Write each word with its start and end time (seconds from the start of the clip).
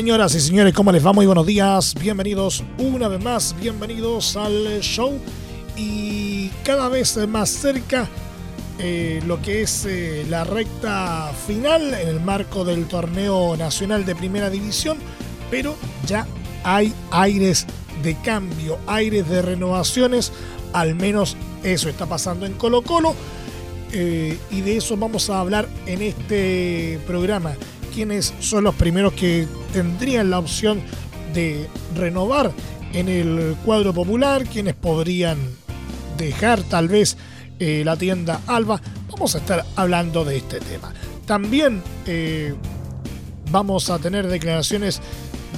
Señoras 0.00 0.34
y 0.34 0.40
señores, 0.40 0.72
¿cómo 0.72 0.92
les 0.92 1.04
va? 1.04 1.12
Muy 1.12 1.26
buenos 1.26 1.44
días. 1.44 1.92
Bienvenidos 1.92 2.64
una 2.78 3.06
vez 3.06 3.22
más, 3.22 3.54
bienvenidos 3.60 4.34
al 4.34 4.80
show. 4.80 5.20
Y 5.76 6.48
cada 6.64 6.88
vez 6.88 7.18
más 7.28 7.50
cerca 7.50 8.08
eh, 8.78 9.22
lo 9.26 9.42
que 9.42 9.60
es 9.60 9.84
eh, 9.84 10.24
la 10.26 10.44
recta 10.44 11.30
final 11.46 11.92
en 11.92 12.08
el 12.08 12.18
marco 12.18 12.64
del 12.64 12.86
torneo 12.86 13.58
nacional 13.58 14.06
de 14.06 14.14
primera 14.14 14.48
división, 14.48 14.96
pero 15.50 15.76
ya 16.06 16.26
hay 16.64 16.94
aires 17.10 17.66
de 18.02 18.16
cambio, 18.22 18.78
aires 18.86 19.28
de 19.28 19.42
renovaciones, 19.42 20.32
al 20.72 20.94
menos 20.94 21.36
eso 21.62 21.90
está 21.90 22.06
pasando 22.06 22.46
en 22.46 22.54
Colo 22.54 22.80
Colo. 22.80 23.14
Eh, 23.92 24.38
y 24.50 24.62
de 24.62 24.78
eso 24.78 24.96
vamos 24.96 25.28
a 25.28 25.40
hablar 25.40 25.68
en 25.84 26.00
este 26.00 26.98
programa 27.06 27.54
quiénes 27.90 28.32
son 28.40 28.64
los 28.64 28.74
primeros 28.74 29.12
que 29.12 29.46
tendrían 29.72 30.30
la 30.30 30.38
opción 30.38 30.80
de 31.34 31.66
renovar 31.94 32.52
en 32.92 33.08
el 33.08 33.56
cuadro 33.64 33.92
popular, 33.92 34.44
quienes 34.44 34.74
podrían 34.74 35.38
dejar 36.16 36.62
tal 36.62 36.88
vez 36.88 37.16
eh, 37.58 37.82
la 37.84 37.96
tienda 37.96 38.40
Alba. 38.46 38.80
Vamos 39.10 39.34
a 39.34 39.38
estar 39.38 39.64
hablando 39.76 40.24
de 40.24 40.38
este 40.38 40.60
tema. 40.60 40.92
También 41.26 41.82
eh, 42.06 42.54
vamos 43.50 43.90
a 43.90 43.98
tener 43.98 44.26
declaraciones 44.28 45.00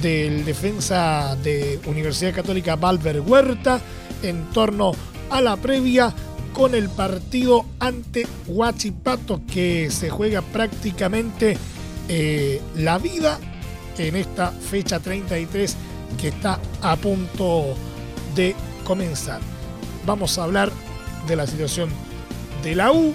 del 0.01 0.45
defensa 0.45 1.35
de 1.43 1.79
Universidad 1.85 2.33
Católica 2.33 2.75
Valver 2.75 3.21
Huerta 3.21 3.79
en 4.21 4.43
torno 4.51 4.91
a 5.29 5.41
la 5.41 5.55
previa 5.57 6.13
con 6.53 6.75
el 6.75 6.89
partido 6.89 7.65
ante 7.79 8.27
Huachipato 8.47 9.41
que 9.51 9.89
se 9.89 10.09
juega 10.09 10.41
prácticamente 10.41 11.57
eh, 12.09 12.61
la 12.75 12.97
vida 12.97 13.39
en 13.97 14.15
esta 14.15 14.51
fecha 14.51 14.99
33 14.99 15.75
que 16.19 16.29
está 16.29 16.59
a 16.81 16.95
punto 16.95 17.75
de 18.35 18.55
comenzar. 18.83 19.39
Vamos 20.05 20.37
a 20.37 20.43
hablar 20.43 20.71
de 21.27 21.35
la 21.35 21.47
situación 21.47 21.89
de 22.63 22.75
la 22.75 22.91
U, 22.91 23.13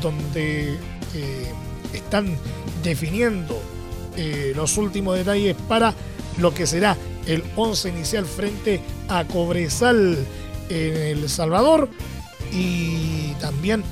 donde 0.00 0.74
eh, 1.14 1.52
están 1.92 2.36
definiendo 2.82 3.60
eh, 4.16 4.52
los 4.56 4.76
últimos 4.76 5.16
detalles 5.16 5.56
para 5.68 5.94
lo 6.38 6.52
que 6.52 6.66
será 6.66 6.96
el 7.26 7.42
11 7.56 7.88
inicial 7.88 8.24
frente 8.24 8.80
a 9.08 9.24
Cobresal 9.24 10.18
en 10.68 10.96
El 10.96 11.28
Salvador 11.28 11.88
y 12.52 13.32
también 13.40 13.82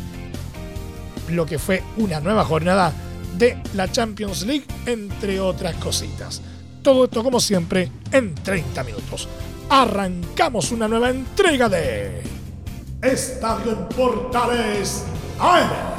lo 1.29 1.47
que 1.47 1.59
fue 1.59 1.83
una 1.97 2.21
nueva 2.21 2.45
jornada 2.45 2.93
de 3.39 3.59
la 3.75 3.91
Champions 3.91 4.43
League, 4.43 4.67
entre 4.87 5.41
otras 5.41 5.75
cositas. 5.77 6.41
Todo 6.83 7.05
esto 7.05 7.23
como 7.23 7.41
siempre 7.41 7.91
en 8.13 8.35
30 8.35 8.85
minutos. 8.85 9.29
Arrancamos 9.69 10.71
una 10.71 10.87
nueva 10.87 11.11
entrega 11.11 11.69
de 11.69 12.23
Estadio 13.03 13.89
Portales 13.89 15.05
AM. 15.39 15.94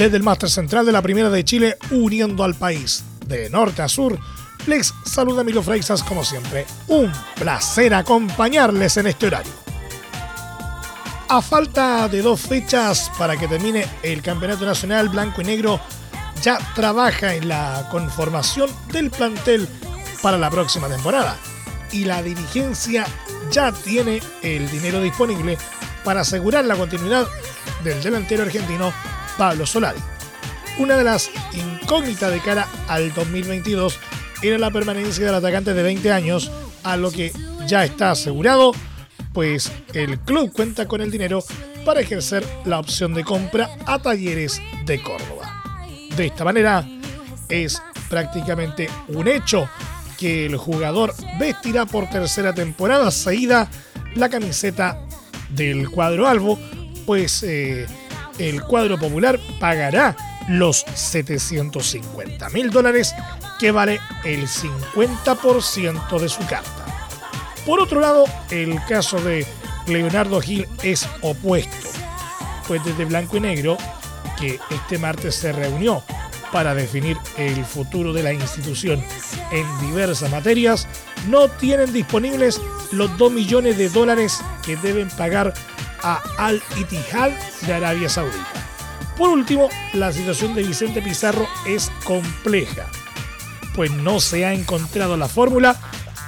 Desde 0.00 0.16
el 0.16 0.22
máster 0.22 0.48
central 0.48 0.86
de 0.86 0.92
la 0.92 1.02
Primera 1.02 1.28
de 1.28 1.44
Chile, 1.44 1.76
uniendo 1.90 2.42
al 2.42 2.54
país 2.54 3.04
de 3.26 3.50
norte 3.50 3.82
a 3.82 3.88
sur. 3.88 4.18
Les 4.66 4.94
saluda 5.04 5.44
Milo 5.44 5.62
Freixas 5.62 6.02
como 6.02 6.24
siempre. 6.24 6.64
Un 6.88 7.12
placer 7.34 7.92
acompañarles 7.92 8.96
en 8.96 9.08
este 9.08 9.26
horario. 9.26 9.52
A 11.28 11.42
falta 11.42 12.08
de 12.08 12.22
dos 12.22 12.40
fechas 12.40 13.12
para 13.18 13.36
que 13.36 13.46
termine 13.46 13.86
el 14.02 14.22
Campeonato 14.22 14.64
Nacional 14.64 15.10
Blanco 15.10 15.42
y 15.42 15.44
Negro, 15.44 15.78
ya 16.42 16.58
trabaja 16.74 17.34
en 17.34 17.48
la 17.48 17.86
conformación 17.90 18.70
del 18.90 19.10
plantel 19.10 19.68
para 20.22 20.38
la 20.38 20.48
próxima 20.48 20.88
temporada. 20.88 21.36
Y 21.92 22.06
la 22.06 22.22
dirigencia 22.22 23.06
ya 23.52 23.70
tiene 23.70 24.22
el 24.40 24.70
dinero 24.70 25.02
disponible 25.02 25.58
para 26.04 26.22
asegurar 26.22 26.64
la 26.64 26.76
continuidad 26.76 27.26
del 27.84 28.02
delantero 28.02 28.44
argentino 28.44 28.94
Pablo 29.40 29.64
Solari. 29.64 29.98
Una 30.76 30.98
de 30.98 31.04
las 31.04 31.30
incógnitas 31.54 32.30
de 32.30 32.40
cara 32.40 32.68
al 32.88 33.10
2022 33.14 33.98
era 34.42 34.58
la 34.58 34.70
permanencia 34.70 35.24
del 35.24 35.34
atacante 35.34 35.72
de 35.72 35.82
20 35.82 36.12
años, 36.12 36.52
a 36.84 36.98
lo 36.98 37.10
que 37.10 37.32
ya 37.66 37.82
está 37.82 38.10
asegurado, 38.10 38.72
pues 39.32 39.72
el 39.94 40.20
club 40.20 40.52
cuenta 40.52 40.86
con 40.86 41.00
el 41.00 41.10
dinero 41.10 41.42
para 41.86 42.02
ejercer 42.02 42.46
la 42.66 42.80
opción 42.80 43.14
de 43.14 43.24
compra 43.24 43.70
a 43.86 43.98
Talleres 43.98 44.60
de 44.84 45.00
Córdoba. 45.00 45.88
De 46.14 46.26
esta 46.26 46.44
manera, 46.44 46.86
es 47.48 47.80
prácticamente 48.10 48.90
un 49.08 49.26
hecho 49.26 49.70
que 50.18 50.44
el 50.44 50.58
jugador 50.58 51.14
vestirá 51.38 51.86
por 51.86 52.10
tercera 52.10 52.52
temporada 52.52 53.10
seguida 53.10 53.70
la 54.16 54.28
camiseta 54.28 55.00
del 55.48 55.88
cuadro 55.88 56.28
albo, 56.28 56.58
pues 57.06 57.42
eh, 57.42 57.86
el 58.40 58.62
cuadro 58.62 58.98
popular 58.98 59.38
pagará 59.60 60.16
los 60.48 60.84
750 60.94 62.48
mil 62.50 62.70
dólares 62.70 63.14
que 63.58 63.70
vale 63.70 64.00
el 64.24 64.48
50% 64.48 66.18
de 66.18 66.28
su 66.28 66.44
carta. 66.46 66.86
Por 67.66 67.80
otro 67.80 68.00
lado, 68.00 68.24
el 68.50 68.82
caso 68.86 69.20
de 69.20 69.46
Leonardo 69.86 70.40
Gil 70.40 70.66
es 70.82 71.06
opuesto, 71.20 71.76
pues 72.66 72.82
desde 72.84 73.04
Blanco 73.04 73.36
y 73.36 73.40
Negro, 73.40 73.76
que 74.38 74.58
este 74.70 74.98
martes 74.98 75.34
se 75.34 75.52
reunió 75.52 76.02
para 76.50 76.74
definir 76.74 77.16
el 77.36 77.64
futuro 77.64 78.12
de 78.12 78.22
la 78.22 78.32
institución 78.32 79.04
en 79.52 79.80
diversas 79.80 80.30
materias, 80.30 80.88
no 81.28 81.48
tienen 81.48 81.92
disponibles 81.92 82.60
los 82.92 83.16
2 83.18 83.32
millones 83.32 83.76
de 83.76 83.88
dólares 83.88 84.40
que 84.64 84.76
deben 84.76 85.08
pagar 85.10 85.52
a 86.02 86.20
Al 86.38 86.62
Ittihad 86.78 87.30
de 87.66 87.74
Arabia 87.74 88.08
Saudita. 88.08 88.46
Por 89.16 89.30
último, 89.30 89.68
la 89.92 90.12
situación 90.12 90.54
de 90.54 90.62
Vicente 90.62 91.02
Pizarro 91.02 91.46
es 91.66 91.90
compleja, 92.04 92.86
pues 93.74 93.90
no 93.90 94.20
se 94.20 94.46
ha 94.46 94.54
encontrado 94.54 95.16
la 95.16 95.28
fórmula 95.28 95.76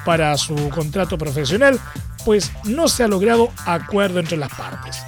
para 0.05 0.37
su 0.37 0.69
contrato 0.69 1.16
profesional, 1.16 1.81
pues 2.25 2.53
no 2.65 2.88
se 2.88 3.05
ha 3.05 3.09
logrado 3.09 3.50
acuerdo 3.66 4.21
entre 4.21 4.37
las 4.37 4.53
partes. 4.53 4.99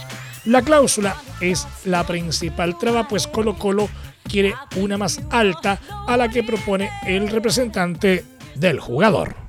La 0.45 0.63
cláusula 0.63 1.17
es 1.41 1.67
la 1.85 2.05
principal 2.07 2.79
traba, 2.79 3.09
pues 3.09 3.27
Colo 3.27 3.59
Colo 3.59 3.89
quiere 4.29 4.55
una 4.77 4.99
más 4.99 5.21
alta 5.31 5.79
a 6.07 6.17
la 6.17 6.29
que 6.29 6.43
propone 6.43 6.91
el 7.07 7.29
representante 7.29 8.25
del 8.55 8.81
jugador. 8.81 9.44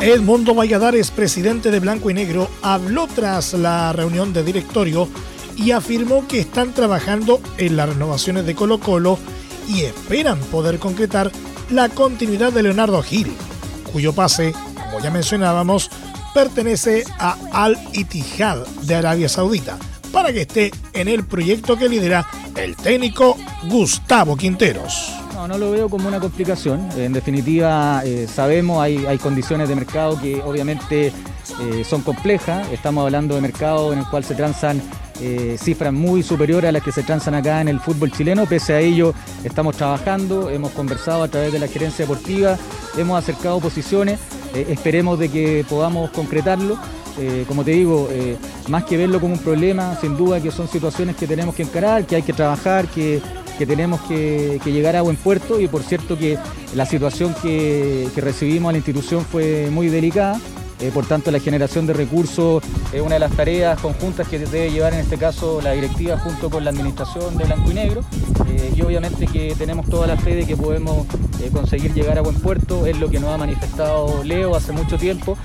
Edmundo 0.00 0.54
Valladares, 0.54 1.10
presidente 1.10 1.70
de 1.70 1.80
Blanco 1.80 2.10
y 2.10 2.14
Negro, 2.14 2.50
habló 2.62 3.06
tras 3.06 3.54
la 3.54 3.92
reunión 3.94 4.32
de 4.34 4.42
directorio 4.42 5.08
y 5.56 5.70
afirmó 5.70 6.28
que 6.28 6.40
están 6.40 6.74
trabajando 6.74 7.40
en 7.56 7.76
las 7.76 7.88
renovaciones 7.88 8.44
de 8.44 8.54
Colo 8.54 8.78
Colo 8.78 9.18
y 9.66 9.82
esperan 9.82 10.38
poder 10.38 10.78
concretar 10.78 11.32
la 11.70 11.88
continuidad 11.88 12.52
de 12.52 12.62
Leonardo 12.62 13.02
Gil, 13.02 13.32
cuyo 13.90 14.12
pase, 14.12 14.52
como 14.74 15.00
ya 15.00 15.10
mencionábamos, 15.10 15.90
pertenece 16.34 17.04
a 17.18 17.36
Al 17.52 17.78
Ittihad 17.94 18.66
de 18.82 18.94
Arabia 18.94 19.30
Saudita, 19.30 19.78
para 20.12 20.30
que 20.30 20.42
esté 20.42 20.70
en 20.92 21.08
el 21.08 21.24
proyecto 21.24 21.76
que 21.78 21.88
lidera 21.88 22.28
el 22.54 22.76
técnico 22.76 23.38
Gustavo 23.64 24.36
Quinteros. 24.36 25.25
No, 25.36 25.46
no 25.46 25.58
lo 25.58 25.70
veo 25.70 25.90
como 25.90 26.08
una 26.08 26.18
complicación. 26.18 26.88
En 26.96 27.12
definitiva, 27.12 28.00
eh, 28.06 28.26
sabemos, 28.26 28.80
hay, 28.80 29.04
hay 29.04 29.18
condiciones 29.18 29.68
de 29.68 29.74
mercado 29.74 30.18
que 30.18 30.40
obviamente 30.40 31.08
eh, 31.08 31.84
son 31.84 32.00
complejas. 32.00 32.66
Estamos 32.72 33.04
hablando 33.04 33.34
de 33.34 33.42
mercado 33.42 33.92
en 33.92 33.98
el 33.98 34.06
cual 34.06 34.24
se 34.24 34.34
transan 34.34 34.80
eh, 35.20 35.58
cifras 35.62 35.92
muy 35.92 36.22
superiores 36.22 36.70
a 36.70 36.72
las 36.72 36.82
que 36.82 36.90
se 36.90 37.02
transan 37.02 37.34
acá 37.34 37.60
en 37.60 37.68
el 37.68 37.80
fútbol 37.80 38.10
chileno. 38.12 38.46
Pese 38.46 38.72
a 38.72 38.80
ello, 38.80 39.12
estamos 39.44 39.76
trabajando, 39.76 40.48
hemos 40.48 40.72
conversado 40.72 41.22
a 41.24 41.28
través 41.28 41.52
de 41.52 41.58
la 41.58 41.68
gerencia 41.68 42.06
deportiva, 42.06 42.56
hemos 42.96 43.18
acercado 43.18 43.60
posiciones, 43.60 44.18
esperemos 44.54 45.18
de 45.18 45.28
que 45.28 45.66
podamos 45.68 46.10
concretarlo. 46.12 46.78
como 47.46 47.62
te 47.62 47.72
digo, 47.72 48.08
más 48.68 48.84
que 48.84 48.96
verlo 48.96 49.20
como 49.20 49.34
un 49.34 49.40
problema, 49.40 49.98
sin 50.00 50.16
duda 50.16 50.40
que 50.40 50.50
son 50.50 50.66
situaciones 50.66 51.14
que 51.14 51.26
tenemos 51.26 51.54
que 51.54 51.62
encarar, 51.62 52.06
que 52.06 52.16
hay 52.16 52.22
que 52.22 52.32
trabajar, 52.32 52.86
que 52.86 53.20
que 53.58 53.66
tenemos 53.66 54.00
que, 54.02 54.60
llegar 54.64 54.96
a 54.96 55.02
buen 55.02 55.16
puerto 55.16 55.60
y 55.60 55.68
por 55.68 55.82
cierto 55.82 56.18
que 56.18 56.38
la 56.74 56.86
situación 56.86 57.34
que, 57.42 58.08
recibimos 58.16 58.70
a 58.70 58.72
la 58.72 58.78
institución 58.78 59.24
fue 59.24 59.68
muy 59.70 59.88
delicada. 59.88 60.40
Eh, 60.80 60.90
por 60.92 61.06
tanto, 61.06 61.30
la 61.30 61.40
generación 61.40 61.86
de 61.86 61.92
recursos 61.92 62.62
es 62.92 63.00
una 63.00 63.14
de 63.14 63.20
las 63.20 63.32
tareas 63.32 63.80
conjuntas 63.80 64.28
que 64.28 64.38
debe 64.38 64.70
llevar 64.70 64.94
en 64.94 65.00
este 65.00 65.16
caso 65.16 65.60
la 65.62 65.72
directiva 65.72 66.18
junto 66.18 66.50
con 66.50 66.64
la 66.64 66.70
administración 66.70 67.36
de 67.36 67.44
Blanco 67.44 67.70
y 67.70 67.74
Negro. 67.74 68.00
Eh, 68.48 68.72
y 68.76 68.82
obviamente 68.82 69.26
que 69.26 69.54
tenemos 69.56 69.88
toda 69.88 70.06
la 70.06 70.16
fe 70.16 70.34
de 70.34 70.46
que 70.46 70.56
podemos 70.56 71.06
eh, 71.40 71.50
conseguir 71.52 71.94
llegar 71.94 72.18
a 72.18 72.22
buen 72.22 72.36
puerto, 72.36 72.86
es 72.86 72.98
lo 72.98 73.08
que 73.08 73.18
nos 73.20 73.30
ha 73.30 73.38
manifestado 73.38 74.22
Leo 74.24 74.54
hace 74.54 74.72
mucho 74.72 74.98
tiempo 74.98 75.36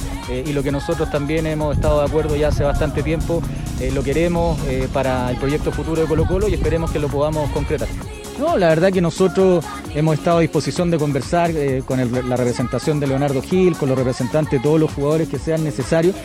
y 0.46 0.54
lo 0.54 0.64
que 0.64 0.72
nosotros 0.72 1.12
también 1.12 1.46
hemos 1.46 1.76
estado 1.76 2.00
de 2.00 2.06
acuerdo 2.06 2.38
ya 2.38 2.48
hace 2.48 2.64
bastante 2.64 3.04
tiempo 3.04 3.42
eh, 3.82 3.90
lo 3.92 4.04
queremos 4.04 4.60
eh, 4.68 4.88
para 4.94 5.32
el 5.32 5.38
proyecto 5.38 5.72
futuro 5.72 6.04
de 6.04 6.08
Colo 6.08 6.28
Colo 6.28 6.48
y 6.48 6.54
esperemos 6.54 6.92
que 6.92 7.00
lo 7.00 7.08
podamos 7.08 7.50
concretar. 7.50 7.88
No, 8.42 8.58
la 8.58 8.70
verdad 8.70 8.92
que 8.92 9.02
nosotros 9.02 9.64
hemos 9.94 10.18
estado 10.18 10.40
a 10.40 10.42
disposición 10.42 10.90
de 10.90 10.98
conversar 10.98 11.52
eh, 11.52 11.84
con 11.86 12.00
la 12.00 12.36
representación 12.36 13.00
de 13.00 13.06
Leonardo 13.06 13.40
Gil, 13.40 13.78
con 13.78 13.88
los 13.88 13.96
representantes 13.96 14.54
de 14.54 14.64
todos 14.64 14.80
los 14.80 14.92
jugadores 14.92 15.30
que 15.30 15.38
sean 15.38 15.64
necesarios. 15.64 16.16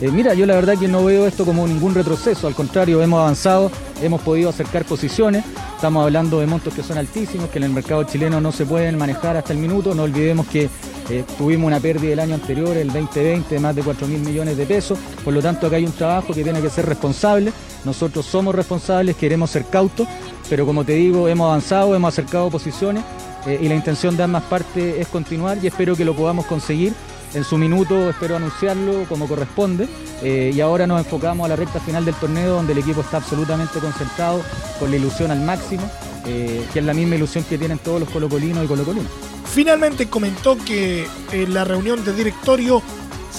mira, 0.00 0.32
yo 0.32 0.46
la 0.46 0.54
verdad 0.54 0.78
que 0.78 0.88
no 0.88 1.04
veo 1.04 1.26
esto 1.26 1.44
como 1.44 1.68
ningún 1.68 1.94
retroceso, 1.94 2.46
al 2.46 2.54
contrario, 2.54 3.02
hemos 3.02 3.20
avanzado, 3.20 3.70
hemos 4.00 4.22
podido 4.22 4.48
acercar 4.48 4.86
posiciones, 4.86 5.44
estamos 5.74 6.02
hablando 6.02 6.40
de 6.40 6.46
montos 6.46 6.72
que 6.72 6.82
son 6.82 6.96
altísimos, 6.96 7.50
que 7.50 7.58
en 7.58 7.64
el 7.64 7.72
mercado 7.72 8.04
chileno 8.04 8.40
no 8.40 8.52
se 8.52 8.64
pueden 8.64 8.96
manejar 8.96 9.36
hasta 9.36 9.52
el 9.52 9.58
minuto, 9.58 9.94
no 9.94 10.04
olvidemos 10.04 10.46
que 10.46 10.70
eh, 11.10 11.24
tuvimos 11.36 11.66
una 11.66 11.78
pérdida 11.78 12.14
el 12.14 12.20
año 12.20 12.34
anterior, 12.36 12.74
el 12.76 12.88
2020, 12.88 13.54
de 13.54 13.60
más 13.60 13.76
de 13.76 13.82
4 13.82 14.08
mil 14.08 14.20
millones 14.20 14.56
de 14.56 14.66
pesos. 14.66 14.98
Por 15.22 15.34
lo 15.34 15.42
tanto, 15.42 15.66
acá 15.66 15.76
hay 15.76 15.84
un 15.84 15.92
trabajo 15.92 16.32
que 16.32 16.42
tiene 16.42 16.60
que 16.60 16.70
ser 16.70 16.86
responsable. 16.86 17.52
Nosotros 17.84 18.26
somos 18.26 18.54
responsables, 18.54 19.14
queremos 19.14 19.50
ser 19.50 19.66
cautos, 19.66 20.08
pero 20.48 20.66
como 20.66 20.84
te 20.84 20.92
digo, 20.92 21.28
hemos 21.28 21.46
avanzado, 21.46 21.94
hemos 21.94 22.12
acercado 22.12 22.50
posiciones 22.50 23.04
eh, 23.46 23.58
y 23.60 23.68
la 23.68 23.74
intención 23.74 24.16
de 24.16 24.22
ambas 24.22 24.44
partes 24.44 24.98
es 24.98 25.08
continuar 25.08 25.58
y 25.62 25.66
espero 25.66 25.96
que 25.96 26.04
lo 26.04 26.14
podamos 26.14 26.46
conseguir. 26.46 26.92
En 27.34 27.44
su 27.44 27.58
minuto 27.58 28.08
espero 28.08 28.36
anunciarlo 28.36 29.04
como 29.08 29.26
corresponde 29.26 29.88
eh, 30.22 30.52
y 30.54 30.60
ahora 30.60 30.86
nos 30.86 31.04
enfocamos 31.04 31.44
a 31.44 31.48
la 31.48 31.56
recta 31.56 31.80
final 31.80 32.04
del 32.04 32.14
torneo 32.14 32.54
donde 32.54 32.72
el 32.72 32.78
equipo 32.78 33.00
está 33.02 33.18
absolutamente 33.18 33.78
concentrado 33.78 34.42
con 34.78 34.90
la 34.90 34.96
ilusión 34.96 35.30
al 35.30 35.40
máximo, 35.40 35.90
que 36.24 36.64
es 36.74 36.84
la 36.84 36.94
misma 36.94 37.14
ilusión 37.14 37.44
que 37.44 37.56
tienen 37.56 37.78
todos 37.78 38.00
los 38.00 38.10
colocolinos 38.10 38.64
y 38.64 38.68
colocolinos. 38.68 39.10
Finalmente 39.44 40.08
comentó 40.08 40.56
que 40.58 41.06
en 41.32 41.54
la 41.54 41.64
reunión 41.64 42.04
de 42.04 42.12
directorio 42.12 42.82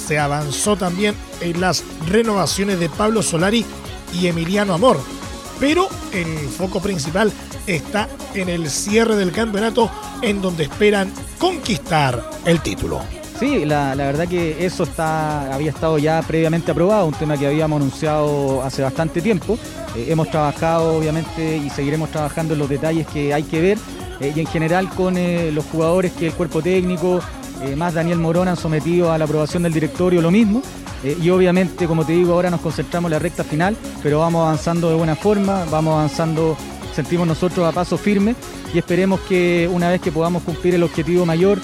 se 0.07 0.17
avanzó 0.17 0.75
también 0.75 1.15
en 1.41 1.59
las 1.59 1.83
renovaciones 2.07 2.79
de 2.79 2.89
Pablo 2.89 3.21
Solari 3.21 3.65
y 4.13 4.27
Emiliano 4.27 4.73
Amor, 4.73 4.99
pero 5.59 5.87
el 6.13 6.49
foco 6.49 6.81
principal 6.81 7.31
está 7.65 8.07
en 8.33 8.49
el 8.49 8.69
cierre 8.69 9.15
del 9.15 9.31
campeonato 9.31 9.89
en 10.21 10.41
donde 10.41 10.63
esperan 10.63 11.11
conquistar 11.37 12.29
el 12.45 12.61
título. 12.61 13.01
Sí, 13.39 13.65
la, 13.65 13.93
verdad 13.93 14.27
que 14.27 14.65
eso 14.65 14.83
está, 14.83 15.53
había 15.53 15.69
estado 15.69 15.99
ya 15.99 16.23
previamente 16.23 16.71
aprobado, 16.71 17.05
un 17.05 17.13
tema 17.13 17.37
que 17.37 17.45
habíamos 17.45 17.77
anunciado 17.79 18.63
hace 18.63 18.81
bastante 18.81 19.21
tiempo. 19.21 19.59
Eh, 19.95 20.07
hemos 20.09 20.31
trabajado 20.31 20.97
obviamente 20.97 21.57
y 21.57 21.69
seguiremos 21.69 22.09
trabajando 22.09 22.53
en 22.53 22.59
los 22.59 22.67
detalles 22.67 23.05
que 23.05 23.35
hay 23.35 23.43
que 23.43 23.61
ver 23.61 23.77
eh, 24.21 24.33
y 24.35 24.39
en 24.39 24.47
general 24.47 24.89
con 24.89 25.17
eh, 25.17 25.51
los 25.51 25.65
jugadores 25.65 26.13
que 26.13 26.27
el 26.27 26.33
cuerpo 26.33 26.63
técnico, 26.63 27.19
más 27.75 27.95
Daniel 27.95 28.19
Morón 28.19 28.47
han 28.47 28.55
sometido 28.55 29.11
a 29.11 29.17
la 29.17 29.25
aprobación 29.25 29.63
del 29.63 29.73
directorio 29.73 30.21
lo 30.21 30.29
mismo. 30.29 30.61
Y 31.03 31.29
obviamente, 31.29 31.87
como 31.87 32.05
te 32.05 32.13
digo, 32.13 32.33
ahora 32.33 32.49
nos 32.49 32.61
concentramos 32.61 33.09
en 33.09 33.13
la 33.13 33.19
recta 33.19 33.43
final, 33.43 33.77
pero 34.01 34.19
vamos 34.19 34.45
avanzando 34.45 34.89
de 34.89 34.95
buena 34.95 35.15
forma, 35.15 35.65
vamos 35.69 35.93
avanzando, 35.93 36.57
sentimos 36.95 37.27
nosotros 37.27 37.65
a 37.67 37.71
paso 37.71 37.97
firme 37.97 38.35
y 38.73 38.77
esperemos 38.77 39.19
que 39.21 39.69
una 39.71 39.89
vez 39.89 40.01
que 40.01 40.11
podamos 40.11 40.43
cumplir 40.43 40.75
el 40.75 40.83
objetivo 40.83 41.25
mayor, 41.25 41.59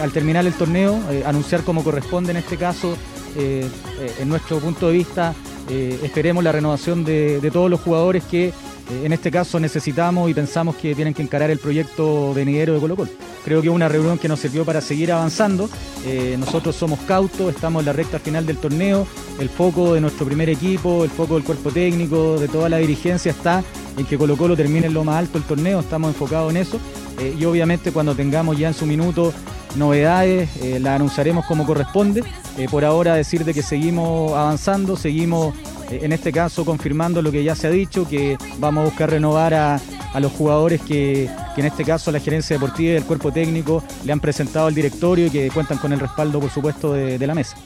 al 0.00 0.12
terminar 0.12 0.46
el 0.46 0.52
torneo, 0.54 0.98
anunciar 1.26 1.62
como 1.62 1.82
corresponde 1.82 2.30
en 2.30 2.36
este 2.38 2.56
caso, 2.56 2.96
en 3.36 4.28
nuestro 4.28 4.58
punto 4.58 4.88
de 4.88 4.92
vista, 4.92 5.34
esperemos 5.68 6.44
la 6.44 6.52
renovación 6.52 7.04
de 7.04 7.50
todos 7.52 7.70
los 7.70 7.80
jugadores 7.80 8.22
que 8.24 8.52
en 8.90 9.12
este 9.12 9.30
caso 9.30 9.58
necesitamos 9.58 10.30
y 10.30 10.34
pensamos 10.34 10.76
que 10.76 10.94
tienen 10.94 11.14
que 11.14 11.22
encarar 11.22 11.50
el 11.50 11.58
proyecto 11.58 12.34
venidero 12.34 12.74
de 12.74 12.80
Colo 12.80 12.96
Colo. 12.96 13.10
Creo 13.44 13.60
que 13.62 13.68
es 13.68 13.74
una 13.74 13.88
reunión 13.88 14.18
que 14.18 14.28
nos 14.28 14.40
sirvió 14.40 14.64
para 14.64 14.80
seguir 14.80 15.12
avanzando. 15.12 15.68
Eh, 16.06 16.36
nosotros 16.38 16.76
somos 16.76 16.98
cautos, 17.00 17.54
estamos 17.54 17.80
en 17.80 17.86
la 17.86 17.92
recta 17.92 18.18
final 18.18 18.46
del 18.46 18.58
torneo. 18.58 19.06
El 19.38 19.48
foco 19.48 19.94
de 19.94 20.00
nuestro 20.00 20.26
primer 20.26 20.48
equipo, 20.48 21.04
el 21.04 21.10
foco 21.10 21.34
del 21.34 21.44
cuerpo 21.44 21.70
técnico, 21.70 22.38
de 22.38 22.48
toda 22.48 22.68
la 22.68 22.78
dirigencia 22.78 23.32
está 23.32 23.62
en 23.96 24.06
que 24.06 24.18
Colo 24.18 24.36
Colo 24.36 24.56
termine 24.56 24.86
en 24.86 24.94
lo 24.94 25.04
más 25.04 25.16
alto 25.16 25.38
el 25.38 25.44
torneo. 25.44 25.80
Estamos 25.80 26.08
enfocados 26.08 26.50
en 26.50 26.58
eso. 26.58 26.78
Eh, 27.18 27.36
y 27.38 27.44
obviamente 27.44 27.92
cuando 27.92 28.14
tengamos 28.14 28.58
ya 28.58 28.68
en 28.68 28.74
su 28.74 28.86
minuto 28.86 29.32
novedades, 29.76 30.50
eh, 30.62 30.78
las 30.80 30.96
anunciaremos 30.96 31.46
como 31.46 31.66
corresponde. 31.66 32.22
Por 32.70 32.84
ahora 32.84 33.14
decir 33.14 33.44
de 33.44 33.52
que 33.52 33.62
seguimos 33.62 34.32
avanzando, 34.32 34.96
seguimos 34.96 35.54
en 35.90 36.12
este 36.12 36.32
caso 36.32 36.64
confirmando 36.64 37.22
lo 37.22 37.30
que 37.30 37.44
ya 37.44 37.54
se 37.54 37.66
ha 37.66 37.70
dicho, 37.70 38.08
que 38.08 38.38
vamos 38.58 38.82
a 38.82 38.84
buscar 38.86 39.10
renovar 39.10 39.54
a, 39.54 39.80
los 40.20 40.30
jugadores 40.30 40.80
que, 40.80 41.28
en 41.56 41.66
este 41.66 41.84
caso 41.84 42.12
la 42.12 42.20
gerencia 42.20 42.54
deportiva 42.54 42.92
y 42.92 42.96
el 42.96 43.04
cuerpo 43.04 43.32
técnico 43.32 43.82
le 44.04 44.12
han 44.12 44.20
presentado 44.20 44.68
al 44.68 44.74
directorio 44.74 45.26
y 45.26 45.30
que 45.30 45.50
cuentan 45.50 45.78
con 45.78 45.92
el 45.92 45.98
respaldo, 45.98 46.38
por 46.38 46.50
supuesto, 46.50 46.92
de, 46.92 47.26
la 47.26 47.34
mesa. 47.34 47.56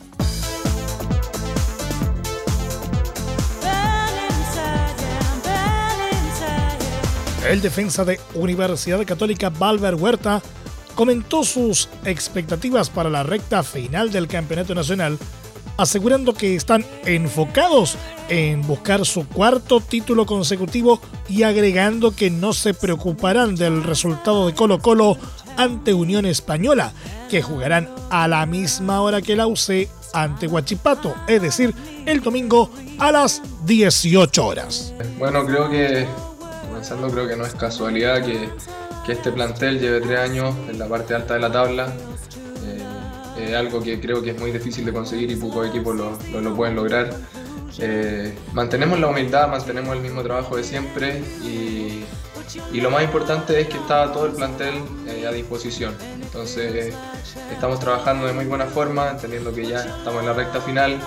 El 7.46 7.60
defensa 7.60 8.04
de 8.04 8.18
Universidad 8.34 9.04
Católica 9.06 9.50
Valver 9.50 9.94
Huerta 9.94 10.42
comentó 10.98 11.44
sus 11.44 11.88
expectativas 12.04 12.90
para 12.90 13.08
la 13.08 13.22
recta 13.22 13.62
final 13.62 14.10
del 14.10 14.26
Campeonato 14.26 14.74
Nacional 14.74 15.16
asegurando 15.76 16.34
que 16.34 16.56
están 16.56 16.84
enfocados 17.04 17.96
en 18.28 18.66
buscar 18.66 19.06
su 19.06 19.28
cuarto 19.28 19.78
título 19.78 20.26
consecutivo 20.26 21.00
y 21.28 21.44
agregando 21.44 22.16
que 22.16 22.30
no 22.30 22.52
se 22.52 22.74
preocuparán 22.74 23.54
del 23.54 23.84
resultado 23.84 24.48
de 24.48 24.54
Colo 24.54 24.80
Colo 24.80 25.16
ante 25.56 25.94
Unión 25.94 26.26
Española, 26.26 26.92
que 27.30 27.42
jugarán 27.42 27.88
a 28.10 28.26
la 28.26 28.44
misma 28.44 29.00
hora 29.00 29.22
que 29.22 29.36
la 29.36 29.46
UC 29.46 29.88
ante 30.12 30.48
Huachipato, 30.48 31.14
es 31.28 31.40
decir, 31.40 31.72
el 32.06 32.20
domingo 32.22 32.72
a 32.98 33.12
las 33.12 33.40
18 33.66 34.44
horas. 34.44 34.92
Bueno, 35.16 35.46
creo 35.46 35.70
que, 35.70 36.08
comenzando, 36.66 37.08
creo 37.08 37.28
que 37.28 37.36
no 37.36 37.46
es 37.46 37.54
casualidad 37.54 38.24
que, 38.24 38.48
que 39.08 39.14
este 39.14 39.32
plantel 39.32 39.80
lleve 39.80 40.02
tres 40.02 40.18
años 40.18 40.54
en 40.68 40.78
la 40.78 40.86
parte 40.86 41.14
alta 41.14 41.32
de 41.32 41.40
la 41.40 41.50
tabla, 41.50 41.90
es 43.38 43.54
algo 43.54 43.80
que 43.82 43.98
creo 43.98 44.22
que 44.22 44.32
es 44.32 44.38
muy 44.38 44.50
difícil 44.50 44.84
de 44.84 44.92
conseguir 44.92 45.30
y 45.30 45.36
pocos 45.36 45.66
equipos 45.66 45.96
lo, 45.96 46.40
lo, 46.42 46.54
pueden 46.54 46.76
lograr. 46.76 47.08
Eh, 47.78 48.36
mantenemos 48.52 49.00
la 49.00 49.06
humildad, 49.06 49.48
mantenemos 49.48 49.96
el 49.96 50.02
mismo 50.02 50.22
trabajo 50.22 50.58
de 50.58 50.62
siempre 50.62 51.22
y, 51.42 52.04
y 52.70 52.80
lo 52.82 52.90
más 52.90 53.02
importante 53.02 53.58
es 53.58 53.68
que 53.68 53.78
está 53.78 54.12
todo 54.12 54.26
el 54.26 54.32
plantel 54.32 54.74
eh, 55.06 55.26
a 55.26 55.32
disposición. 55.32 55.94
Entonces 56.20 56.94
estamos 57.50 57.80
trabajando 57.80 58.26
de 58.26 58.34
muy 58.34 58.44
buena 58.44 58.66
forma, 58.66 59.08
entendiendo 59.08 59.54
que 59.54 59.66
ya 59.66 59.86
estamos 59.86 60.20
en 60.20 60.26
la 60.26 60.34
recta 60.34 60.60
final, 60.60 60.98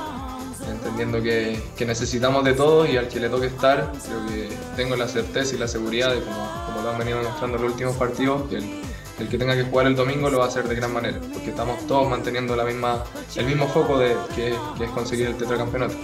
entendiendo 0.67 1.21
que, 1.21 1.61
que 1.77 1.85
necesitamos 1.85 2.43
de 2.45 2.53
todos 2.53 2.89
y 2.89 2.97
al 2.97 3.07
que 3.09 3.19
le 3.19 3.29
toque 3.29 3.45
estar, 3.45 3.91
creo 4.03 4.25
que 4.25 4.49
tengo 4.75 4.95
la 4.95 5.07
certeza 5.07 5.55
y 5.55 5.59
la 5.59 5.67
seguridad 5.67 6.11
de 6.11 6.21
como, 6.21 6.60
como 6.81 6.83
lo 6.83 6.91
han 6.91 6.99
venido 6.99 7.19
demostrando 7.19 7.57
en 7.57 7.63
los 7.63 7.71
últimos 7.71 7.95
partidos, 7.95 8.51
el, 8.51 8.81
el 9.19 9.29
que 9.29 9.37
tenga 9.37 9.55
que 9.55 9.63
jugar 9.63 9.87
el 9.87 9.95
domingo 9.95 10.29
lo 10.29 10.39
va 10.39 10.45
a 10.45 10.47
hacer 10.47 10.67
de 10.67 10.75
gran 10.75 10.93
manera, 10.93 11.19
porque 11.33 11.49
estamos 11.49 11.85
todos 11.87 12.09
manteniendo 12.09 12.55
la 12.55 12.63
misma, 12.63 13.03
el 13.35 13.45
mismo 13.45 13.67
foco 13.67 13.97
de, 13.97 14.15
que, 14.35 14.49
es 14.49 14.89
conseguir 14.91 15.27
el 15.27 15.35
tetracampeonato. 15.35 15.95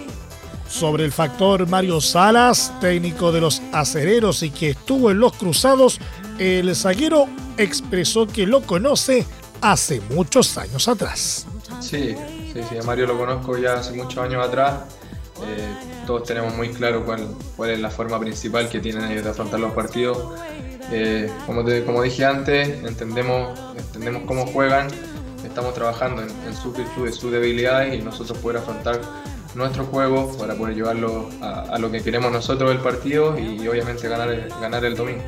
Sobre 0.70 1.06
el 1.06 1.12
factor 1.12 1.68
Mario 1.68 2.02
Salas, 2.02 2.74
técnico 2.82 3.32
de 3.32 3.42
los 3.42 3.62
acereros 3.72 4.44
y 4.44 4.52
que 4.52 4.72
estuvo 4.72 5.12
en 5.12 5.20
los 5.20 5.34
cruzados, 5.34 6.00
el 6.40 6.76
zaguero 6.76 7.28
expresó 7.58 8.28
que 8.28 8.46
lo 8.46 8.62
conoce 8.62 9.26
hace 9.62 10.02
muchos 10.10 10.58
años 10.58 10.88
atrás. 10.88 11.48
Sí, 11.80 12.16
sí, 12.54 12.62
sí, 12.70 12.78
a 12.78 12.84
Mario 12.84 13.08
lo 13.08 13.18
conozco 13.18 13.58
ya 13.58 13.76
hace 13.76 13.94
muchos 13.94 14.18
años 14.18 14.46
atrás. 14.46 14.82
Eh, 15.46 15.68
todos 16.06 16.24
tenemos 16.24 16.56
muy 16.56 16.70
claro 16.70 17.06
cuál, 17.06 17.28
cuál 17.56 17.70
es 17.70 17.80
la 17.80 17.90
forma 17.90 18.20
principal 18.20 18.70
que 18.70 18.80
tienen 18.80 19.10
ellos 19.12 19.24
de 19.24 19.30
afrontar 19.30 19.60
los 19.60 19.74
partidos. 19.74 20.18
Eh, 20.92 21.30
como, 21.46 21.64
como 21.86 22.02
dije 22.02 22.26
antes, 22.26 22.70
entendemos, 22.84 23.60
entendemos 23.78 24.24
cómo 24.26 24.46
juegan, 24.48 24.88
estamos 25.46 25.74
trabajando 25.74 26.22
en, 26.22 26.30
en 26.48 26.56
sus 26.56 26.76
virtudes, 26.76 27.16
sus 27.16 27.32
debilidades 27.32 27.96
y 27.96 28.02
nosotros 28.02 28.38
poder 28.38 28.58
afrontar 28.58 29.02
nuestro 29.58 29.86
juego 29.86 30.38
para 30.38 30.56
poder 30.56 30.76
llevarlo 30.76 31.30
a, 31.42 31.78
lo 31.80 31.92
que 31.92 32.02
queremos 32.02 32.32
nosotros 32.32 32.70
del 32.70 32.80
partido 32.80 33.38
y, 33.38 33.68
obviamente 33.68 34.08
ganar, 34.08 34.48
ganar 34.62 34.86
el 34.86 34.96
domingo. 34.96 35.22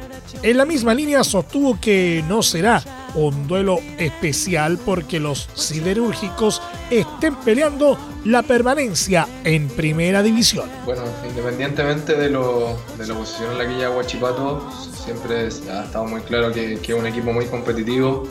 En 0.43 0.57
la 0.57 0.65
misma 0.65 0.93
línea 0.93 1.23
sostuvo 1.23 1.79
que 1.79 2.23
no 2.27 2.43
será 2.43 2.81
un 3.15 3.47
duelo 3.47 3.79
especial 3.97 4.77
porque 4.85 5.19
los 5.19 5.49
siderúrgicos 5.55 6.61
estén 6.89 7.35
peleando 7.37 7.97
la 8.25 8.43
permanencia 8.43 9.27
en 9.43 9.67
primera 9.69 10.21
división. 10.21 10.69
Bueno, 10.85 11.03
independientemente 11.27 12.15
de, 12.15 12.29
lo, 12.29 12.77
de 12.97 13.07
la 13.07 13.13
posición 13.15 13.51
en 13.53 13.57
la 13.57 13.67
que 13.67 13.73
llega 13.73 13.89
Huachipato, 13.89 14.69
siempre 15.03 15.37
ha 15.37 15.47
estado 15.47 16.05
muy 16.05 16.21
claro 16.21 16.51
que, 16.51 16.79
que 16.79 16.93
es 16.93 16.99
un 16.99 17.07
equipo 17.07 17.33
muy 17.33 17.45
competitivo 17.45 18.27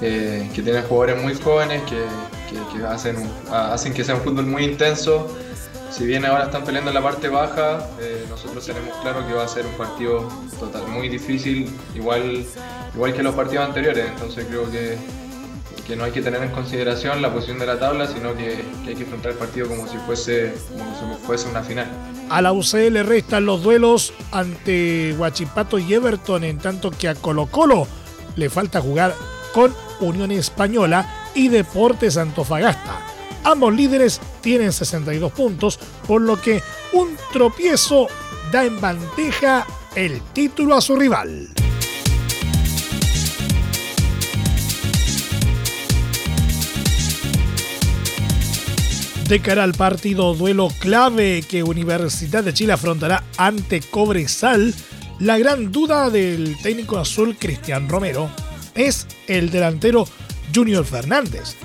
que, 0.00 0.62
tienen 0.62 0.82
jugadores 0.84 1.22
muy 1.22 1.34
jóvenes 1.34 1.82
que, 1.82 2.02
hacen, 2.88 3.16
hacen 3.50 3.92
que 3.92 4.04
sea 4.04 4.14
un 4.14 4.22
fútbol 4.22 4.46
muy 4.46 4.64
intenso. 4.64 5.34
Si 5.90 6.06
bien 6.06 6.24
ahora 6.24 6.44
están 6.44 6.64
peleando 6.64 6.90
en 6.90 6.94
la 6.94 7.02
parte 7.02 7.28
baja, 7.28 7.84
eh, 8.00 8.24
nosotros 8.28 8.64
tenemos 8.64 8.96
claro 8.98 9.26
que 9.26 9.32
va 9.32 9.44
a 9.44 9.48
ser 9.48 9.66
un 9.66 9.72
partido 9.72 10.28
total 10.58 10.86
muy 10.86 11.08
difícil, 11.08 11.68
igual, 11.94 12.46
igual 12.94 13.12
que 13.12 13.22
los 13.22 13.34
partidos 13.34 13.66
anteriores. 13.66 14.06
Entonces 14.08 14.46
creo 14.48 14.70
que, 14.70 14.96
que 15.88 15.96
no 15.96 16.04
hay 16.04 16.12
que 16.12 16.22
tener 16.22 16.42
en 16.44 16.50
consideración 16.50 17.20
la 17.20 17.32
posición 17.32 17.58
de 17.58 17.66
la 17.66 17.80
tabla, 17.80 18.06
sino 18.06 18.34
que, 18.36 18.64
hay 18.86 18.94
que 18.94 19.02
enfrentar 19.02 19.32
el 19.32 19.38
partido 19.38 19.66
como 19.66 19.88
si 19.88 19.96
fuese, 19.98 20.54
como 20.70 20.84
si 21.18 21.26
fuese 21.26 21.48
una 21.48 21.62
final. 21.62 21.88
A 22.30 22.40
la 22.40 22.52
UCL 22.52 22.92
le 22.92 23.02
restan 23.02 23.44
los 23.44 23.64
duelos 23.64 24.12
ante 24.30 25.12
Huachipato 25.18 25.78
y 25.80 25.92
Everton, 25.92 26.44
en 26.44 26.58
tanto 26.58 26.92
que 26.92 27.08
a 27.08 27.16
Colo 27.16 27.46
Colo 27.46 27.88
le 28.36 28.48
falta 28.48 28.80
jugar 28.80 29.12
con 29.52 29.74
Unión 30.00 30.30
Española 30.30 31.19
y 31.34 31.48
Deportes 31.48 32.16
Antofagasta. 32.16 33.00
Ambos 33.44 33.74
líderes 33.74 34.20
tienen 34.40 34.72
62 34.72 35.32
puntos, 35.32 35.78
por 36.06 36.20
lo 36.20 36.40
que 36.40 36.62
un 36.92 37.16
tropiezo 37.32 38.08
da 38.52 38.64
en 38.64 38.80
bandeja 38.80 39.66
el 39.94 40.20
título 40.32 40.76
a 40.76 40.80
su 40.80 40.96
rival. 40.96 41.48
De 49.30 49.40
cara 49.40 49.62
al 49.62 49.74
partido 49.74 50.34
duelo 50.34 50.70
clave 50.80 51.44
que 51.48 51.62
Universidad 51.62 52.42
de 52.42 52.52
Chile 52.52 52.72
afrontará 52.72 53.22
ante 53.36 53.80
Cobresal, 53.80 54.74
la 55.20 55.38
gran 55.38 55.70
duda 55.70 56.10
del 56.10 56.56
técnico 56.62 56.98
azul 56.98 57.36
Cristian 57.38 57.88
Romero 57.88 58.28
es 58.74 59.06
el 59.28 59.50
delantero 59.50 60.08
Junior 60.54 60.84
Fernández, 60.84 61.56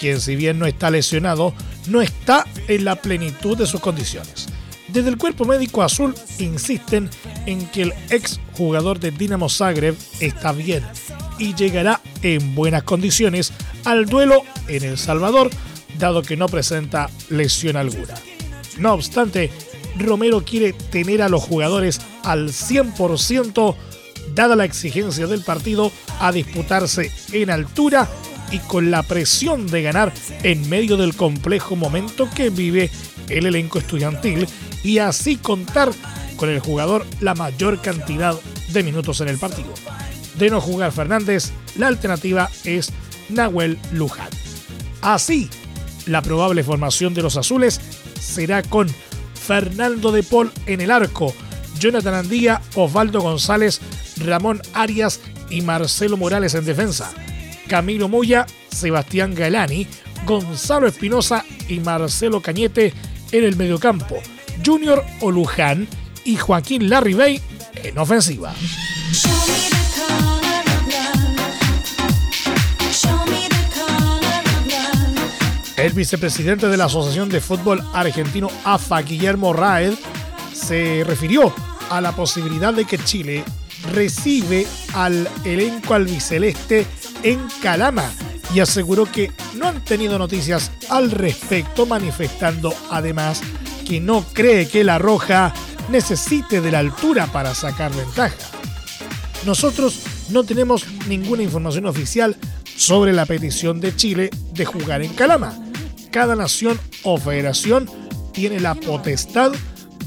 quien 0.00 0.20
si 0.20 0.36
bien 0.36 0.58
no 0.58 0.66
está 0.66 0.90
lesionado, 0.90 1.54
no 1.88 2.02
está 2.02 2.46
en 2.68 2.84
la 2.84 2.96
plenitud 2.96 3.56
de 3.56 3.66
sus 3.66 3.80
condiciones. 3.80 4.46
Desde 4.88 5.08
el 5.08 5.18
cuerpo 5.18 5.44
médico 5.44 5.82
azul 5.82 6.14
insisten 6.38 7.10
en 7.46 7.66
que 7.68 7.82
el 7.82 7.94
ex 8.10 8.40
jugador 8.52 9.00
de 9.00 9.10
Dinamo 9.10 9.48
Zagreb 9.48 9.96
está 10.20 10.52
bien 10.52 10.84
y 11.38 11.54
llegará 11.54 12.00
en 12.22 12.54
buenas 12.54 12.84
condiciones 12.84 13.52
al 13.84 14.06
duelo 14.06 14.42
en 14.68 14.84
El 14.84 14.98
Salvador, 14.98 15.50
dado 15.98 16.22
que 16.22 16.36
no 16.36 16.46
presenta 16.46 17.10
lesión 17.28 17.76
alguna. 17.76 18.14
No 18.78 18.92
obstante, 18.92 19.50
Romero 19.98 20.44
quiere 20.44 20.72
tener 20.72 21.22
a 21.22 21.28
los 21.28 21.42
jugadores 21.42 22.00
al 22.22 22.48
100% 22.48 23.74
dada 24.34 24.56
la 24.56 24.64
exigencia 24.64 25.26
del 25.26 25.42
partido 25.42 25.92
a 26.20 26.32
disputarse 26.32 27.10
en 27.32 27.50
altura 27.50 28.08
y 28.54 28.60
con 28.60 28.92
la 28.92 29.02
presión 29.02 29.66
de 29.66 29.82
ganar 29.82 30.12
en 30.44 30.68
medio 30.68 30.96
del 30.96 31.16
complejo 31.16 31.74
momento 31.74 32.28
que 32.30 32.50
vive 32.50 32.88
el 33.28 33.46
elenco 33.46 33.80
estudiantil 33.80 34.46
y 34.84 34.98
así 34.98 35.36
contar 35.36 35.90
con 36.36 36.48
el 36.48 36.60
jugador 36.60 37.04
la 37.18 37.34
mayor 37.34 37.80
cantidad 37.80 38.38
de 38.72 38.82
minutos 38.84 39.20
en 39.20 39.28
el 39.28 39.38
partido. 39.38 39.74
De 40.38 40.50
no 40.50 40.60
jugar 40.60 40.92
Fernández, 40.92 41.50
la 41.76 41.88
alternativa 41.88 42.48
es 42.62 42.92
Nahuel 43.28 43.76
Luján. 43.90 44.28
Así, 45.02 45.50
la 46.06 46.22
probable 46.22 46.62
formación 46.62 47.12
de 47.12 47.22
los 47.22 47.36
azules 47.36 47.80
será 48.20 48.62
con 48.62 48.88
Fernando 49.34 50.12
de 50.12 50.22
Paul 50.22 50.52
en 50.66 50.80
el 50.80 50.92
arco, 50.92 51.34
Jonathan 51.80 52.14
Andía, 52.14 52.62
Osvaldo 52.76 53.20
González, 53.20 53.80
Ramón 54.18 54.62
Arias 54.74 55.18
y 55.50 55.60
Marcelo 55.62 56.16
Morales 56.16 56.54
en 56.54 56.64
defensa. 56.64 57.12
Camilo 57.68 58.08
Moya, 58.08 58.46
Sebastián 58.68 59.34
Galani, 59.34 59.86
Gonzalo 60.26 60.86
Espinosa 60.86 61.44
y 61.68 61.80
Marcelo 61.80 62.40
Cañete 62.40 62.92
en 63.32 63.44
el 63.44 63.56
mediocampo. 63.56 64.16
Junior 64.64 65.04
Oluján 65.20 65.88
y 66.24 66.36
Joaquín 66.36 66.88
Larribey 66.88 67.40
en 67.82 67.98
ofensiva. 67.98 68.54
El 75.76 75.92
vicepresidente 75.92 76.68
de 76.68 76.76
la 76.76 76.86
Asociación 76.86 77.28
de 77.28 77.40
Fútbol 77.40 77.82
Argentino 77.92 78.48
AFA, 78.64 79.02
Guillermo 79.02 79.52
Raed, 79.52 79.92
se 80.54 81.04
refirió 81.04 81.52
a 81.90 82.00
la 82.00 82.12
posibilidad 82.12 82.72
de 82.72 82.86
que 82.86 82.96
Chile 82.96 83.44
recibe 83.92 84.66
al 84.94 85.28
elenco 85.44 85.92
albiceleste 85.92 86.86
en 87.24 87.40
Calama 87.60 88.08
y 88.54 88.60
aseguró 88.60 89.10
que 89.10 89.32
no 89.56 89.66
han 89.66 89.84
tenido 89.84 90.18
noticias 90.18 90.70
al 90.88 91.10
respecto, 91.10 91.86
manifestando 91.86 92.72
además 92.90 93.40
que 93.84 94.00
no 94.00 94.24
cree 94.32 94.68
que 94.68 94.84
la 94.84 94.98
Roja 94.98 95.52
necesite 95.90 96.60
de 96.60 96.70
la 96.70 96.78
altura 96.78 97.26
para 97.26 97.54
sacar 97.54 97.92
ventaja. 97.92 98.36
Nosotros 99.44 100.00
no 100.30 100.44
tenemos 100.44 100.86
ninguna 101.08 101.42
información 101.42 101.86
oficial 101.86 102.36
sobre 102.76 103.12
la 103.12 103.26
petición 103.26 103.80
de 103.80 103.94
Chile 103.94 104.30
de 104.52 104.64
jugar 104.64 105.02
en 105.02 105.12
Calama. 105.12 105.54
Cada 106.10 106.36
nación 106.36 106.78
o 107.02 107.18
federación 107.18 107.90
tiene 108.32 108.60
la 108.60 108.74
potestad 108.74 109.52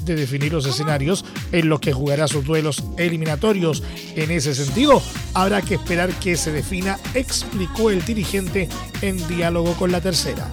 de 0.07 0.15
definir 0.15 0.53
los 0.53 0.65
escenarios 0.65 1.23
en 1.51 1.69
los 1.69 1.79
que 1.79 1.93
jugará 1.93 2.27
sus 2.27 2.45
duelos 2.45 2.83
eliminatorios. 2.97 3.83
En 4.15 4.31
ese 4.31 4.55
sentido, 4.55 5.01
habrá 5.33 5.61
que 5.61 5.75
esperar 5.75 6.11
que 6.13 6.37
se 6.37 6.51
defina, 6.51 6.97
explicó 7.13 7.91
el 7.91 8.03
dirigente 8.03 8.69
en 9.01 9.27
diálogo 9.27 9.73
con 9.73 9.91
la 9.91 10.01
tercera. 10.01 10.51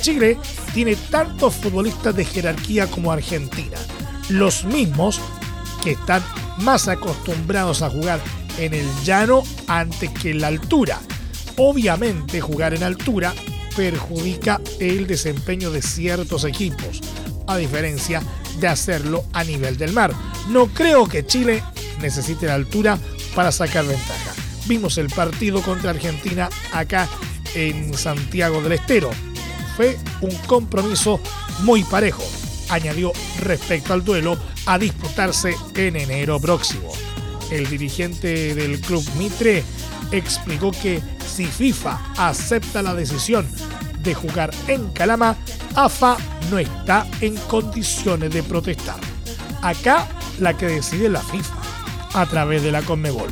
Chile 0.00 0.38
tiene 0.74 0.96
tantos 0.96 1.54
futbolistas 1.54 2.14
de 2.14 2.24
jerarquía 2.24 2.86
como 2.86 3.12
Argentina, 3.12 3.78
los 4.28 4.64
mismos 4.64 5.20
que 5.82 5.92
están 5.92 6.22
más 6.58 6.88
acostumbrados 6.88 7.82
a 7.82 7.90
jugar 7.90 8.20
en 8.58 8.74
el 8.74 8.86
llano 9.04 9.42
antes 9.66 10.10
que 10.10 10.30
en 10.30 10.40
la 10.40 10.48
altura. 10.48 11.00
Obviamente 11.56 12.40
jugar 12.40 12.74
en 12.74 12.82
altura 12.82 13.32
perjudica 13.76 14.60
el 14.80 15.06
desempeño 15.06 15.70
de 15.70 15.82
ciertos 15.82 16.44
equipos, 16.44 17.00
a 17.46 17.56
diferencia 17.56 18.22
de 18.60 18.68
hacerlo 18.68 19.24
a 19.32 19.44
nivel 19.44 19.76
del 19.76 19.92
mar. 19.92 20.12
No 20.48 20.66
creo 20.68 21.06
que 21.06 21.26
Chile 21.26 21.62
necesite 22.00 22.46
la 22.46 22.54
altura 22.54 22.98
para 23.34 23.52
sacar 23.52 23.84
ventaja. 23.84 24.32
Vimos 24.66 24.98
el 24.98 25.08
partido 25.08 25.62
contra 25.62 25.90
Argentina 25.90 26.48
acá 26.72 27.08
en 27.54 27.94
Santiago 27.94 28.60
del 28.62 28.72
Estero. 28.72 29.10
Fue 29.76 29.98
un 30.20 30.34
compromiso 30.46 31.20
muy 31.60 31.84
parejo, 31.84 32.24
añadió 32.68 33.12
respecto 33.40 33.92
al 33.92 34.04
duelo 34.04 34.36
a 34.66 34.78
disputarse 34.78 35.54
en 35.74 35.96
enero 35.96 36.40
próximo. 36.40 36.92
El 37.50 37.68
dirigente 37.68 38.54
del 38.54 38.80
club 38.80 39.04
Mitre 39.16 39.62
explicó 40.10 40.72
que 40.72 41.00
si 41.26 41.46
FIFA 41.46 42.14
acepta 42.16 42.82
la 42.82 42.94
decisión 42.94 43.46
de 44.06 44.14
jugar 44.14 44.50
en 44.68 44.90
Calama, 44.92 45.36
AFA 45.74 46.16
no 46.50 46.58
está 46.58 47.06
en 47.20 47.36
condiciones 47.36 48.32
de 48.32 48.42
protestar. 48.42 48.96
Acá 49.60 50.08
la 50.38 50.56
que 50.56 50.66
decide 50.66 51.08
la 51.08 51.20
FIFA 51.20 51.56
a 52.14 52.26
través 52.26 52.62
de 52.62 52.72
la 52.72 52.82
Conmebol. 52.82 53.28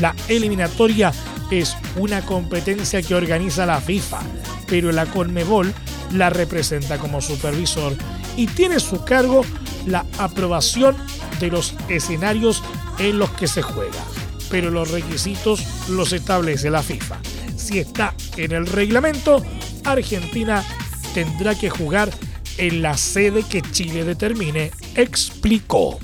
La 0.00 0.14
eliminatoria 0.28 1.12
es 1.50 1.76
una 1.96 2.22
competencia 2.22 3.02
que 3.02 3.14
organiza 3.14 3.66
la 3.66 3.80
FIFA, 3.80 4.20
pero 4.66 4.90
la 4.90 5.06
Conmebol 5.06 5.72
la 6.12 6.30
representa 6.30 6.98
como 6.98 7.20
supervisor 7.20 7.92
y 8.36 8.46
tiene 8.46 8.80
su 8.80 9.04
cargo 9.04 9.44
la 9.86 10.06
aprobación 10.18 10.96
de 11.38 11.50
los 11.50 11.74
escenarios 11.88 12.62
en 12.98 13.18
los 13.18 13.30
que 13.30 13.46
se 13.46 13.62
juega. 13.62 14.02
Pero 14.50 14.70
los 14.70 14.90
requisitos 14.90 15.62
los 15.90 16.12
establece 16.12 16.70
la 16.70 16.82
FIFA. 16.82 17.18
Si 17.56 17.78
está 17.78 18.14
en 18.36 18.52
el 18.52 18.66
reglamento, 18.66 19.42
Argentina 19.84 20.64
tendrá 21.14 21.54
que 21.54 21.70
jugar 21.70 22.10
en 22.58 22.82
la 22.82 22.96
sede 22.96 23.42
que 23.42 23.62
Chile 23.62 24.04
determine, 24.04 24.70
explicó. 24.94 25.98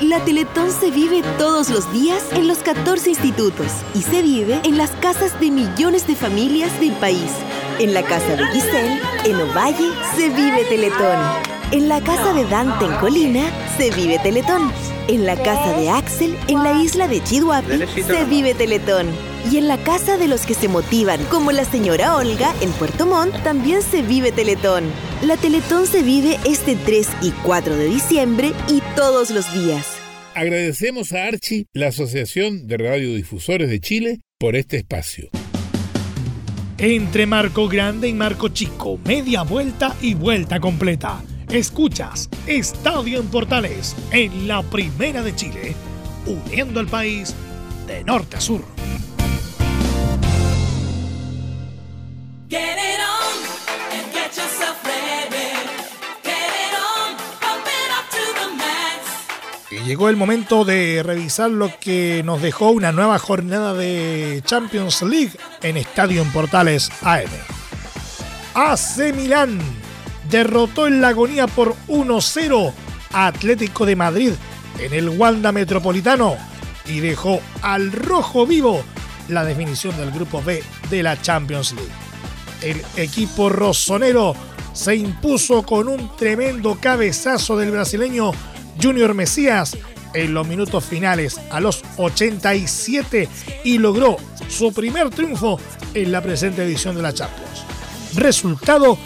La 0.00 0.18
Teletón 0.24 0.70
se 0.72 0.90
vive 0.90 1.22
todos 1.36 1.68
los 1.68 1.92
días 1.92 2.22
en 2.32 2.48
los 2.48 2.58
14 2.58 3.10
institutos 3.10 3.66
y 3.94 4.00
se 4.00 4.22
vive 4.22 4.58
en 4.64 4.78
las 4.78 4.90
casas 4.92 5.38
de 5.40 5.50
millones 5.50 6.06
de 6.06 6.16
familias 6.16 6.78
del 6.80 6.92
país. 6.92 7.30
En 7.78 7.92
la 7.92 8.02
casa 8.02 8.36
de 8.36 8.46
Giselle, 8.48 9.00
en 9.26 9.36
Ovalle, 9.36 9.90
se 10.16 10.30
vive 10.30 10.64
Teletón. 10.68 11.18
En 11.72 11.88
la 11.88 12.00
casa 12.00 12.32
de 12.32 12.44
Dante 12.46 12.86
en 12.86 12.94
Colina, 12.96 13.44
se 13.76 13.90
vive 13.90 14.18
Teletón. 14.18 14.72
En 15.08 15.26
la 15.26 15.36
casa 15.36 15.76
de 15.78 15.90
Axel, 15.90 16.36
en 16.48 16.62
la 16.62 16.72
isla 16.82 17.06
de 17.06 17.22
Chihuahua, 17.22 17.62
se 17.94 18.24
vive 18.24 18.54
Teletón. 18.54 19.29
Y 19.48 19.56
en 19.56 19.68
la 19.68 19.78
casa 19.78 20.16
de 20.16 20.28
los 20.28 20.44
que 20.44 20.54
se 20.54 20.68
motivan, 20.68 21.22
como 21.24 21.52
la 21.52 21.64
señora 21.64 22.16
Olga 22.16 22.54
en 22.60 22.70
Puerto 22.72 23.06
Montt, 23.06 23.34
también 23.42 23.82
se 23.82 24.02
vive 24.02 24.32
Teletón. 24.32 24.84
La 25.22 25.36
Teletón 25.36 25.86
se 25.86 26.02
vive 26.02 26.38
este 26.44 26.76
3 26.76 27.08
y 27.22 27.30
4 27.30 27.76
de 27.76 27.86
diciembre 27.86 28.52
y 28.68 28.82
todos 28.96 29.30
los 29.30 29.52
días. 29.54 29.86
Agradecemos 30.34 31.12
a 31.12 31.24
Archi, 31.24 31.66
la 31.72 31.88
Asociación 31.88 32.66
de 32.66 32.76
Radiodifusores 32.76 33.68
de 33.68 33.80
Chile, 33.80 34.20
por 34.38 34.56
este 34.56 34.78
espacio. 34.78 35.28
Entre 36.78 37.26
Marco 37.26 37.68
Grande 37.68 38.08
y 38.08 38.14
Marco 38.14 38.48
Chico, 38.48 38.98
media 39.04 39.42
vuelta 39.42 39.94
y 40.00 40.14
vuelta 40.14 40.60
completa. 40.60 41.22
Escuchas 41.50 42.30
Estadio 42.46 43.20
en 43.20 43.26
Portales 43.26 43.94
en 44.12 44.48
la 44.48 44.62
Primera 44.62 45.22
de 45.22 45.34
Chile, 45.34 45.74
uniendo 46.26 46.80
al 46.80 46.86
país 46.86 47.34
de 47.86 48.02
norte 48.04 48.36
a 48.36 48.40
sur. 48.40 48.64
Llegó 59.90 60.08
el 60.08 60.14
momento 60.14 60.64
de 60.64 61.02
revisar 61.02 61.50
lo 61.50 61.68
que 61.80 62.22
nos 62.24 62.40
dejó 62.40 62.70
una 62.70 62.92
nueva 62.92 63.18
jornada 63.18 63.74
de 63.74 64.40
Champions 64.44 65.02
League 65.02 65.32
en 65.62 65.76
Estadio 65.76 66.22
en 66.22 66.30
Portales 66.30 66.92
AM. 67.02 67.28
AC 68.54 69.12
Milán 69.12 69.58
derrotó 70.30 70.86
en 70.86 71.00
la 71.00 71.08
agonía 71.08 71.48
por 71.48 71.74
1-0 71.88 72.72
a 73.12 73.26
Atlético 73.26 73.84
de 73.84 73.96
Madrid 73.96 74.30
en 74.78 74.94
el 74.94 75.08
Wanda 75.08 75.50
Metropolitano 75.50 76.36
y 76.86 77.00
dejó 77.00 77.40
al 77.60 77.90
rojo 77.90 78.46
vivo 78.46 78.84
la 79.28 79.44
definición 79.44 79.96
del 79.96 80.12
grupo 80.12 80.40
B 80.40 80.62
de 80.88 81.02
la 81.02 81.20
Champions 81.20 81.72
League. 81.72 81.90
El 82.62 82.80
equipo 82.96 83.48
rosonero 83.48 84.36
se 84.72 84.94
impuso 84.94 85.64
con 85.64 85.88
un 85.88 86.14
tremendo 86.16 86.78
cabezazo 86.80 87.56
del 87.56 87.72
brasileño 87.72 88.30
Junior 88.82 89.14
Mesías 89.14 89.76
en 90.14 90.34
los 90.34 90.46
minutos 90.46 90.84
finales 90.84 91.40
a 91.50 91.60
los 91.60 91.82
87 91.96 93.28
y 93.64 93.78
logró 93.78 94.16
su 94.48 94.72
primer 94.72 95.10
triunfo 95.10 95.60
en 95.94 96.12
la 96.12 96.22
presente 96.22 96.64
edición 96.64 96.96
de 96.96 97.02
la 97.02 97.14
Champions. 97.14 97.64
Resultado 98.14 98.98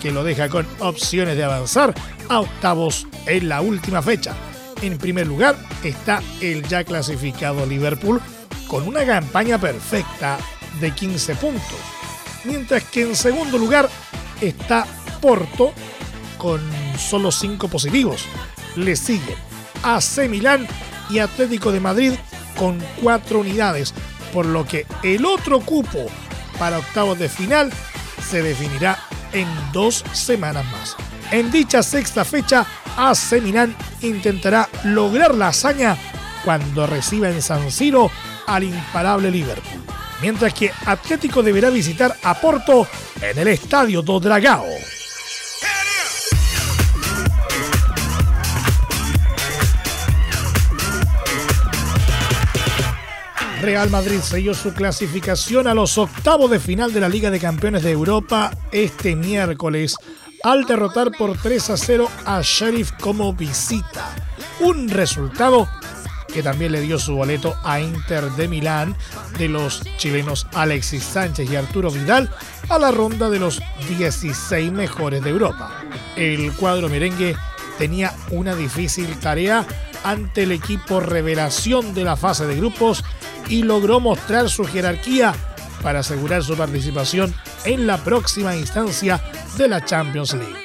que 0.00 0.12
lo 0.12 0.24
deja 0.24 0.48
con 0.48 0.66
opciones 0.80 1.36
de 1.36 1.44
avanzar 1.44 1.94
a 2.28 2.40
octavos 2.40 3.06
en 3.26 3.48
la 3.48 3.60
última 3.60 4.02
fecha. 4.02 4.34
En 4.80 4.98
primer 4.98 5.26
lugar 5.26 5.56
está 5.84 6.22
el 6.40 6.66
ya 6.66 6.82
clasificado 6.84 7.66
Liverpool 7.66 8.20
con 8.66 8.86
una 8.88 9.04
campaña 9.04 9.58
perfecta 9.58 10.38
de 10.80 10.90
15 10.92 11.36
puntos, 11.36 11.78
mientras 12.44 12.82
que 12.84 13.02
en 13.02 13.14
segundo 13.14 13.58
lugar 13.58 13.88
está 14.40 14.86
Porto 15.20 15.72
con 16.36 16.60
solo 16.98 17.30
5 17.30 17.68
positivos 17.68 18.26
le 18.76 18.96
siguen 18.96 19.36
AC 19.82 20.28
Milán 20.28 20.66
y 21.10 21.18
Atlético 21.18 21.72
de 21.72 21.80
Madrid 21.80 22.12
con 22.56 22.78
cuatro 23.02 23.40
unidades, 23.40 23.92
por 24.32 24.46
lo 24.46 24.66
que 24.66 24.86
el 25.02 25.24
otro 25.24 25.60
cupo 25.60 26.06
para 26.58 26.78
octavos 26.78 27.18
de 27.18 27.28
final 27.28 27.72
se 28.28 28.42
definirá 28.42 28.98
en 29.32 29.48
dos 29.72 30.04
semanas 30.12 30.64
más. 30.66 30.96
En 31.30 31.50
dicha 31.50 31.82
sexta 31.82 32.24
fecha, 32.24 32.66
AC 32.96 33.40
Milán 33.42 33.74
intentará 34.02 34.68
lograr 34.84 35.34
la 35.34 35.48
hazaña 35.48 35.96
cuando 36.44 36.86
reciba 36.86 37.30
en 37.30 37.40
San 37.40 37.70
Siro 37.70 38.10
al 38.46 38.64
imparable 38.64 39.30
Liverpool, 39.30 39.82
mientras 40.20 40.52
que 40.52 40.70
Atlético 40.86 41.42
deberá 41.42 41.70
visitar 41.70 42.14
a 42.22 42.34
Porto 42.34 42.86
en 43.20 43.38
el 43.38 43.48
Estadio 43.48 44.02
do 44.02 44.20
Dragao. 44.20 44.66
Real 53.62 53.90
Madrid 53.90 54.18
selló 54.20 54.54
su 54.54 54.74
clasificación 54.74 55.68
a 55.68 55.74
los 55.74 55.96
octavos 55.96 56.50
de 56.50 56.58
final 56.58 56.92
de 56.92 56.98
la 56.98 57.08
Liga 57.08 57.30
de 57.30 57.38
Campeones 57.38 57.84
de 57.84 57.92
Europa 57.92 58.50
este 58.72 59.14
miércoles 59.14 59.94
al 60.42 60.64
derrotar 60.64 61.12
por 61.12 61.40
3 61.40 61.70
a 61.70 61.76
0 61.76 62.08
a 62.24 62.40
Sheriff 62.42 62.90
como 63.00 63.32
visita. 63.32 64.16
Un 64.58 64.88
resultado 64.88 65.68
que 66.34 66.42
también 66.42 66.72
le 66.72 66.80
dio 66.80 66.98
su 66.98 67.14
boleto 67.14 67.54
a 67.62 67.80
Inter 67.80 68.32
de 68.32 68.48
Milán 68.48 68.96
de 69.38 69.48
los 69.48 69.82
chilenos 69.96 70.48
Alexis 70.54 71.04
Sánchez 71.04 71.48
y 71.48 71.54
Arturo 71.54 71.92
Vidal 71.92 72.30
a 72.68 72.80
la 72.80 72.90
ronda 72.90 73.30
de 73.30 73.38
los 73.38 73.62
16 73.88 74.72
mejores 74.72 75.22
de 75.22 75.30
Europa. 75.30 75.70
El 76.16 76.52
cuadro 76.54 76.88
merengue 76.88 77.36
tenía 77.78 78.12
una 78.30 78.56
difícil 78.56 79.16
tarea 79.20 79.64
ante 80.04 80.44
el 80.44 80.52
equipo 80.52 81.00
revelación 81.00 81.94
de 81.94 82.04
la 82.04 82.16
fase 82.16 82.46
de 82.46 82.56
grupos 82.56 83.04
y 83.48 83.62
logró 83.62 84.00
mostrar 84.00 84.48
su 84.48 84.64
jerarquía 84.64 85.34
para 85.82 86.00
asegurar 86.00 86.42
su 86.42 86.56
participación 86.56 87.34
en 87.64 87.86
la 87.86 87.98
próxima 87.98 88.56
instancia 88.56 89.22
de 89.56 89.68
la 89.68 89.84
Champions 89.84 90.34
League. 90.34 90.56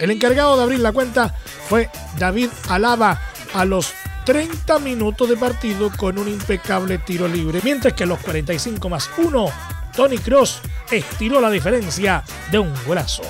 El 0.00 0.10
encargado 0.10 0.56
de 0.56 0.62
abrir 0.62 0.80
la 0.80 0.92
cuenta 0.92 1.34
fue 1.68 1.88
David 2.18 2.50
Alaba 2.68 3.20
a 3.54 3.64
los 3.64 3.94
30 4.24 4.80
minutos 4.80 5.28
de 5.28 5.36
partido 5.36 5.90
con 5.96 6.18
un 6.18 6.28
impecable 6.28 6.98
tiro 6.98 7.28
libre, 7.28 7.60
mientras 7.62 7.94
que 7.94 8.04
a 8.04 8.06
los 8.06 8.18
45 8.18 8.88
más 8.88 9.08
1, 9.16 9.46
Tony 9.94 10.18
Cross 10.18 10.60
estiró 10.90 11.40
la 11.40 11.50
diferencia 11.50 12.24
de 12.50 12.58
un 12.58 12.72
golazo. 12.86 13.22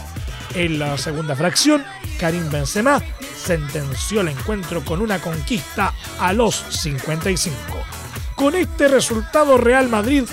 En 0.55 0.79
la 0.79 0.97
segunda 0.97 1.37
fracción, 1.37 1.85
Karim 2.19 2.51
Benzema 2.51 3.03
sentenció 3.46 4.22
el 4.22 4.28
encuentro 4.28 4.85
con 4.85 5.00
una 5.00 5.20
conquista 5.20 5.94
a 6.18 6.32
los 6.32 6.56
55. 6.56 7.56
Con 8.35 8.56
este 8.56 8.88
resultado 8.88 9.56
Real 9.56 9.88
Madrid 9.88 10.24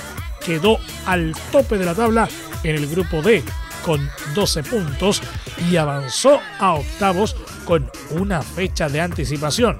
quedó 0.43 0.79
al 1.05 1.35
tope 1.51 1.77
de 1.77 1.85
la 1.85 1.93
tabla 1.93 2.27
en 2.63 2.75
el 2.75 2.87
grupo 2.87 3.21
D 3.21 3.43
con 3.85 4.09
12 4.33 4.63
puntos 4.63 5.21
y 5.69 5.75
avanzó 5.77 6.39
a 6.59 6.73
octavos 6.73 7.35
con 7.65 7.89
una 8.09 8.41
fecha 8.41 8.89
de 8.89 9.01
anticipación. 9.01 9.79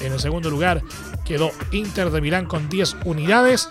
En 0.00 0.14
el 0.14 0.18
segundo 0.18 0.48
lugar 0.48 0.82
quedó 1.26 1.50
Inter 1.72 2.10
de 2.10 2.22
Milán 2.22 2.46
con 2.46 2.70
10 2.70 2.96
unidades 3.04 3.68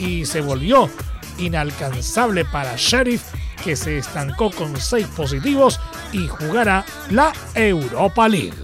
y 0.00 0.26
se 0.26 0.40
volvió 0.40 0.90
inalcanzable 1.38 2.44
para 2.44 2.74
Sheriff 2.76 3.22
que 3.62 3.76
se 3.76 3.98
estancó 3.98 4.50
con 4.50 4.76
6 4.76 5.06
positivos 5.16 5.78
y 6.12 6.28
jugará 6.28 6.84
la 7.10 7.32
Europa 7.54 8.28
League. 8.28 8.54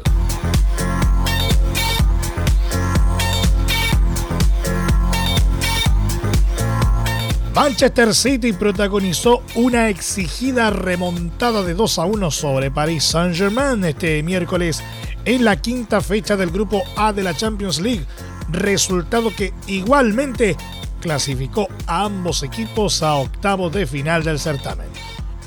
Manchester 7.54 8.14
City 8.14 8.52
protagonizó 8.52 9.42
una 9.56 9.88
exigida 9.88 10.70
remontada 10.70 11.64
de 11.64 11.74
2 11.74 11.98
a 11.98 12.04
1 12.04 12.30
sobre 12.30 12.70
Paris 12.70 13.02
Saint-Germain 13.02 13.84
este 13.84 14.22
miércoles 14.22 14.80
en 15.24 15.44
la 15.44 15.56
quinta 15.56 16.00
fecha 16.00 16.36
del 16.36 16.50
grupo 16.50 16.84
A 16.96 17.12
de 17.12 17.24
la 17.24 17.34
Champions 17.34 17.80
League, 17.80 18.06
resultado 18.50 19.34
que 19.34 19.52
igualmente 19.66 20.56
clasificó 21.00 21.66
a 21.88 22.04
ambos 22.04 22.44
equipos 22.44 23.02
a 23.02 23.16
octavos 23.16 23.72
de 23.72 23.86
final 23.86 24.22
del 24.22 24.38
certamen. 24.38 24.86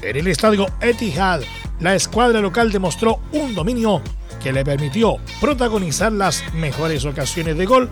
En 0.01 0.17
el 0.17 0.27
estadio 0.27 0.67
Etihad, 0.81 1.41
la 1.81 1.95
escuadra 1.95 2.39
local 2.39 2.71
demostró 2.71 3.19
un 3.33 3.53
dominio 3.53 4.01
que 4.41 4.53
le 4.53 4.63
permitió 4.63 5.17
protagonizar 5.39 6.11
las 6.11 6.43
mejores 6.53 7.05
ocasiones 7.05 7.57
de 7.57 7.65
gol 7.65 7.89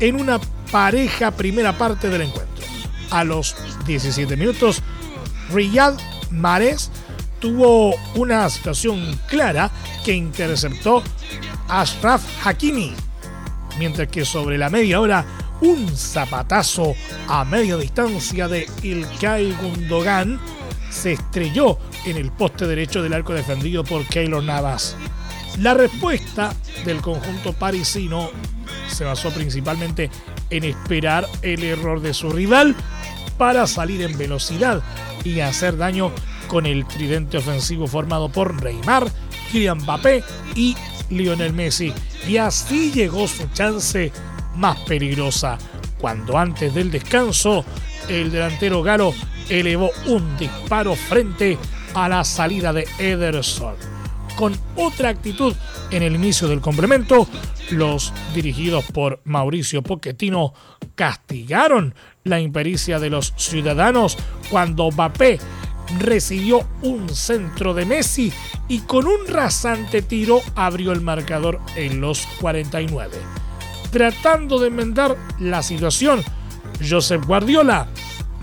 en 0.00 0.20
una 0.20 0.40
pareja 0.70 1.30
primera 1.32 1.76
parte 1.76 2.08
del 2.08 2.22
encuentro. 2.22 2.64
A 3.10 3.24
los 3.24 3.54
17 3.86 4.36
minutos, 4.36 4.82
Riyad 5.52 5.94
Mahrez 6.30 6.90
tuvo 7.40 7.94
una 8.14 8.48
situación 8.48 9.18
clara 9.28 9.70
que 10.04 10.14
interceptó 10.14 11.02
a 11.68 11.82
Ashraf 11.82 12.22
Hakimi, 12.46 12.94
mientras 13.78 14.08
que 14.08 14.24
sobre 14.24 14.58
la 14.58 14.70
media 14.70 15.00
hora 15.00 15.24
un 15.60 15.88
zapatazo 15.96 16.94
a 17.28 17.44
media 17.44 17.76
distancia 17.76 18.48
de 18.48 18.68
Ilkay 18.82 19.52
Gundogan 19.60 20.40
se 20.94 21.12
estrelló 21.12 21.78
en 22.06 22.16
el 22.16 22.30
poste 22.30 22.66
derecho 22.66 23.02
del 23.02 23.12
arco 23.12 23.34
defendido 23.34 23.84
por 23.84 24.06
Keylor 24.06 24.42
Navas. 24.42 24.96
La 25.58 25.74
respuesta 25.74 26.54
del 26.84 27.00
conjunto 27.00 27.52
parisino 27.52 28.30
se 28.88 29.04
basó 29.04 29.30
principalmente 29.30 30.10
en 30.50 30.64
esperar 30.64 31.28
el 31.42 31.62
error 31.64 32.00
de 32.00 32.14
su 32.14 32.30
rival 32.30 32.74
para 33.36 33.66
salir 33.66 34.02
en 34.02 34.16
velocidad 34.16 34.82
y 35.24 35.40
hacer 35.40 35.76
daño 35.76 36.12
con 36.48 36.66
el 36.66 36.86
tridente 36.86 37.38
ofensivo 37.38 37.86
formado 37.86 38.28
por 38.28 38.62
Neymar, 38.62 39.10
Kylian 39.50 39.78
Mbappé 39.78 40.22
y 40.54 40.76
Lionel 41.10 41.52
Messi. 41.52 41.92
Y 42.28 42.36
así 42.36 42.92
llegó 42.92 43.26
su 43.26 43.46
chance 43.48 44.12
más 44.56 44.78
peligrosa, 44.80 45.58
cuando 45.98 46.38
antes 46.38 46.74
del 46.74 46.90
descanso 46.90 47.64
el 48.08 48.30
delantero 48.30 48.82
galo 48.82 49.14
elevó 49.48 49.90
un 50.06 50.36
disparo 50.36 50.94
frente 50.94 51.58
a 51.94 52.08
la 52.08 52.24
salida 52.24 52.72
de 52.72 52.86
Ederson. 52.98 53.74
Con 54.36 54.56
otra 54.76 55.10
actitud 55.10 55.54
en 55.90 56.02
el 56.02 56.16
inicio 56.16 56.48
del 56.48 56.60
complemento, 56.60 57.28
los 57.70 58.12
dirigidos 58.34 58.84
por 58.86 59.20
Mauricio 59.24 59.82
Pochettino 59.82 60.52
castigaron 60.94 61.94
la 62.24 62.40
impericia 62.40 62.98
de 62.98 63.10
los 63.10 63.32
ciudadanos 63.36 64.16
cuando 64.50 64.90
Mbappé 64.90 65.38
recibió 65.98 66.66
un 66.82 67.08
centro 67.08 67.74
de 67.74 67.84
Messi 67.84 68.32
y 68.68 68.80
con 68.80 69.06
un 69.06 69.26
rasante 69.28 70.02
tiro 70.02 70.40
abrió 70.54 70.92
el 70.92 71.00
marcador 71.00 71.60
en 71.76 72.00
los 72.00 72.26
49. 72.40 73.16
Tratando 73.90 74.58
de 74.58 74.68
enmendar 74.68 75.16
la 75.38 75.62
situación, 75.62 76.22
Josep 76.86 77.24
Guardiola 77.24 77.86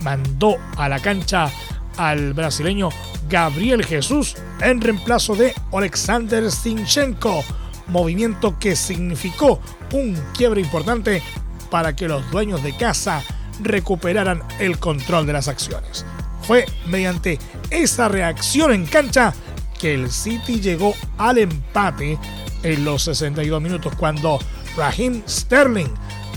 mandó 0.01 0.57
a 0.77 0.89
la 0.89 0.99
cancha 0.99 1.49
al 1.97 2.33
brasileño 2.33 2.89
Gabriel 3.29 3.85
Jesús 3.85 4.35
en 4.61 4.81
reemplazo 4.81 5.35
de 5.35 5.53
Alexander 5.71 6.51
Zinchenko, 6.51 7.43
movimiento 7.87 8.57
que 8.59 8.75
significó 8.75 9.59
un 9.93 10.15
quiebre 10.33 10.61
importante 10.61 11.21
para 11.69 11.95
que 11.95 12.07
los 12.07 12.29
dueños 12.31 12.63
de 12.63 12.75
casa 12.75 13.23
recuperaran 13.61 14.43
el 14.59 14.79
control 14.79 15.25
de 15.25 15.33
las 15.33 15.47
acciones. 15.47 16.05
Fue 16.41 16.65
mediante 16.87 17.39
esa 17.69 18.09
reacción 18.09 18.73
en 18.73 18.85
cancha 18.85 19.33
que 19.79 19.93
el 19.93 20.11
City 20.11 20.59
llegó 20.59 20.93
al 21.17 21.37
empate 21.37 22.17
en 22.63 22.85
los 22.85 23.03
62 23.03 23.61
minutos 23.61 23.93
cuando 23.95 24.39
Raheem 24.75 25.21
Sterling 25.27 25.89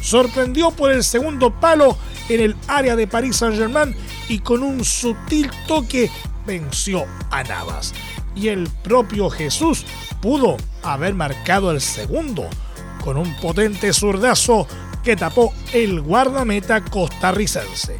sorprendió 0.04 0.70
por 0.70 0.92
el 0.92 1.02
segundo 1.02 1.58
palo 1.58 1.96
en 2.28 2.40
el 2.40 2.56
área 2.68 2.94
de 2.94 3.06
Paris 3.06 3.36
Saint-Germain 3.36 3.96
y 4.28 4.38
con 4.40 4.62
un 4.62 4.84
sutil 4.84 5.50
toque 5.66 6.10
venció 6.46 7.06
a 7.30 7.42
Navas. 7.42 7.94
Y 8.36 8.48
el 8.48 8.68
propio 8.82 9.30
Jesús 9.30 9.86
pudo 10.20 10.58
haber 10.82 11.14
marcado 11.14 11.70
el 11.70 11.80
segundo 11.80 12.46
con 13.02 13.16
un 13.16 13.34
potente 13.36 13.92
zurdazo 13.94 14.66
que 15.02 15.16
tapó 15.16 15.54
el 15.72 16.02
guardameta 16.02 16.82
costarricense. 16.84 17.98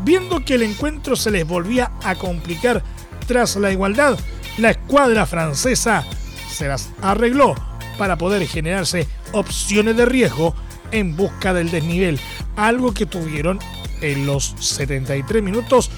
Viendo 0.00 0.44
que 0.44 0.54
el 0.54 0.62
encuentro 0.62 1.16
se 1.16 1.30
les 1.30 1.46
volvía 1.46 1.90
a 2.04 2.16
complicar 2.16 2.82
tras 3.26 3.56
la 3.56 3.72
igualdad, 3.72 4.18
la 4.58 4.70
escuadra 4.70 5.24
francesa 5.24 6.04
se 6.50 6.68
las 6.68 6.90
arregló 7.00 7.54
para 7.96 8.16
poder 8.16 8.46
generarse 8.46 9.08
opciones 9.32 9.96
de 9.96 10.04
riesgo 10.04 10.54
en 10.92 11.16
busca 11.16 11.52
del 11.52 11.70
desnivel, 11.70 12.18
algo 12.56 12.92
que 12.92 13.06
tuvieron 13.06 13.58
en 14.00 14.26
los 14.26 14.54
73 14.58 15.42
minutos 15.42 15.90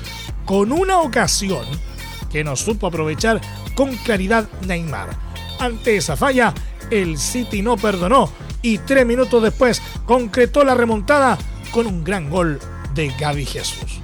con 0.44 0.72
una 0.72 1.00
ocasión 1.00 1.64
que 2.30 2.44
no 2.44 2.56
supo 2.56 2.86
aprovechar 2.86 3.40
con 3.74 3.96
claridad 3.96 4.48
Neymar. 4.66 5.10
Ante 5.58 5.96
esa 5.96 6.16
falla, 6.16 6.54
el 6.90 7.18
City 7.18 7.62
no 7.62 7.76
perdonó 7.76 8.30
y 8.62 8.78
tres 8.78 9.06
minutos 9.06 9.42
después 9.42 9.82
concretó 10.06 10.64
la 10.64 10.74
remontada 10.74 11.38
con 11.70 11.86
un 11.86 12.04
gran 12.04 12.30
gol 12.30 12.58
de 12.94 13.08
Gaby 13.18 13.46
Jesús. 13.46 14.00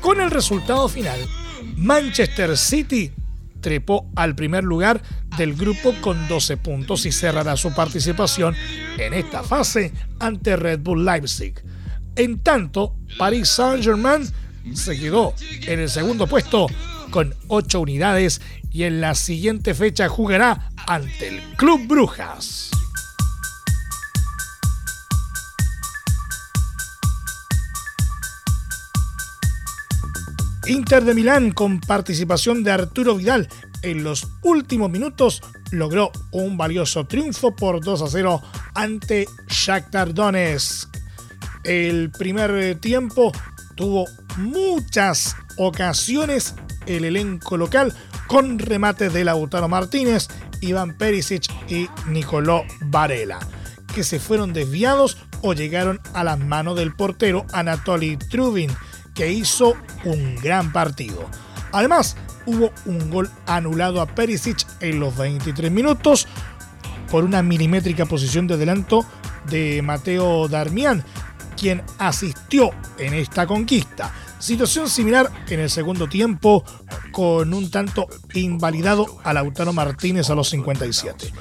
Con 0.00 0.20
el 0.20 0.30
resultado 0.30 0.88
final, 0.88 1.20
Manchester 1.76 2.56
City 2.56 3.12
trepó 3.60 4.06
al 4.16 4.34
primer 4.34 4.64
lugar 4.64 5.02
del 5.36 5.54
grupo 5.54 5.94
con 6.00 6.28
12 6.28 6.56
puntos 6.56 7.06
y 7.06 7.12
cerrará 7.12 7.56
su 7.56 7.74
participación 7.74 8.56
en 9.00 9.14
esta 9.14 9.42
fase 9.42 9.92
ante 10.18 10.56
Red 10.56 10.80
Bull 10.80 11.04
Leipzig. 11.04 11.54
En 12.16 12.40
tanto, 12.40 12.96
Paris 13.18 13.48
Saint-Germain 13.48 14.28
se 14.74 14.98
quedó 14.98 15.34
en 15.66 15.80
el 15.80 15.88
segundo 15.88 16.26
puesto 16.26 16.66
con 17.10 17.34
8 17.48 17.80
unidades 17.80 18.40
y 18.70 18.84
en 18.84 19.00
la 19.00 19.14
siguiente 19.14 19.74
fecha 19.74 20.08
jugará 20.08 20.70
ante 20.86 21.28
el 21.28 21.40
Club 21.56 21.86
Brujas. 21.86 22.70
Inter 30.66 31.04
de 31.04 31.14
Milán, 31.14 31.50
con 31.50 31.80
participación 31.80 32.62
de 32.62 32.70
Arturo 32.70 33.16
Vidal 33.16 33.48
en 33.82 34.04
los 34.04 34.28
últimos 34.42 34.88
minutos, 34.88 35.42
logró 35.72 36.12
un 36.30 36.56
valioso 36.56 37.06
triunfo 37.06 37.56
por 37.56 37.82
2 37.82 38.02
a 38.02 38.06
0 38.06 38.42
ante 38.80 39.28
Shakhtar 39.46 40.14
Donetsk. 40.14 40.88
El 41.64 42.10
primer 42.10 42.76
tiempo 42.76 43.30
tuvo 43.74 44.06
muchas 44.38 45.36
ocasiones 45.58 46.54
el 46.86 47.04
elenco 47.04 47.58
local 47.58 47.92
con 48.26 48.58
remates 48.58 49.12
de 49.12 49.24
Lautaro 49.24 49.68
Martínez, 49.68 50.28
Iván 50.62 50.96
Perisic 50.96 51.44
y 51.68 51.88
Nicolò 52.06 52.64
Varela, 52.86 53.38
que 53.94 54.02
se 54.02 54.18
fueron 54.18 54.54
desviados 54.54 55.18
o 55.42 55.52
llegaron 55.52 56.00
a 56.14 56.24
las 56.24 56.38
manos 56.38 56.76
del 56.76 56.94
portero 56.94 57.44
Anatoly 57.52 58.16
Trubin 58.16 58.70
que 59.14 59.30
hizo 59.30 59.74
un 60.04 60.36
gran 60.36 60.72
partido. 60.72 61.28
Además, 61.72 62.16
hubo 62.46 62.72
un 62.86 63.10
gol 63.10 63.30
anulado 63.46 64.00
a 64.00 64.06
Perisic 64.06 64.66
en 64.80 65.00
los 65.00 65.14
23 65.18 65.70
minutos 65.70 66.26
por 67.10 67.24
una 67.24 67.42
milimétrica 67.42 68.06
posición 68.06 68.46
de 68.46 68.54
adelanto 68.54 69.04
de 69.50 69.82
Mateo 69.82 70.48
Darmian, 70.48 71.04
quien 71.56 71.82
asistió 71.98 72.70
en 72.98 73.14
esta 73.14 73.46
conquista. 73.46 74.12
Situación 74.38 74.88
similar 74.88 75.30
en 75.48 75.60
el 75.60 75.68
segundo 75.68 76.08
tiempo 76.08 76.64
con 77.12 77.52
un 77.52 77.70
tanto 77.70 78.06
invalidado 78.32 79.18
a 79.22 79.34
Lautaro 79.34 79.72
Martínez 79.72 80.30
a 80.30 80.34
los 80.34 80.48
57. 80.48 81.32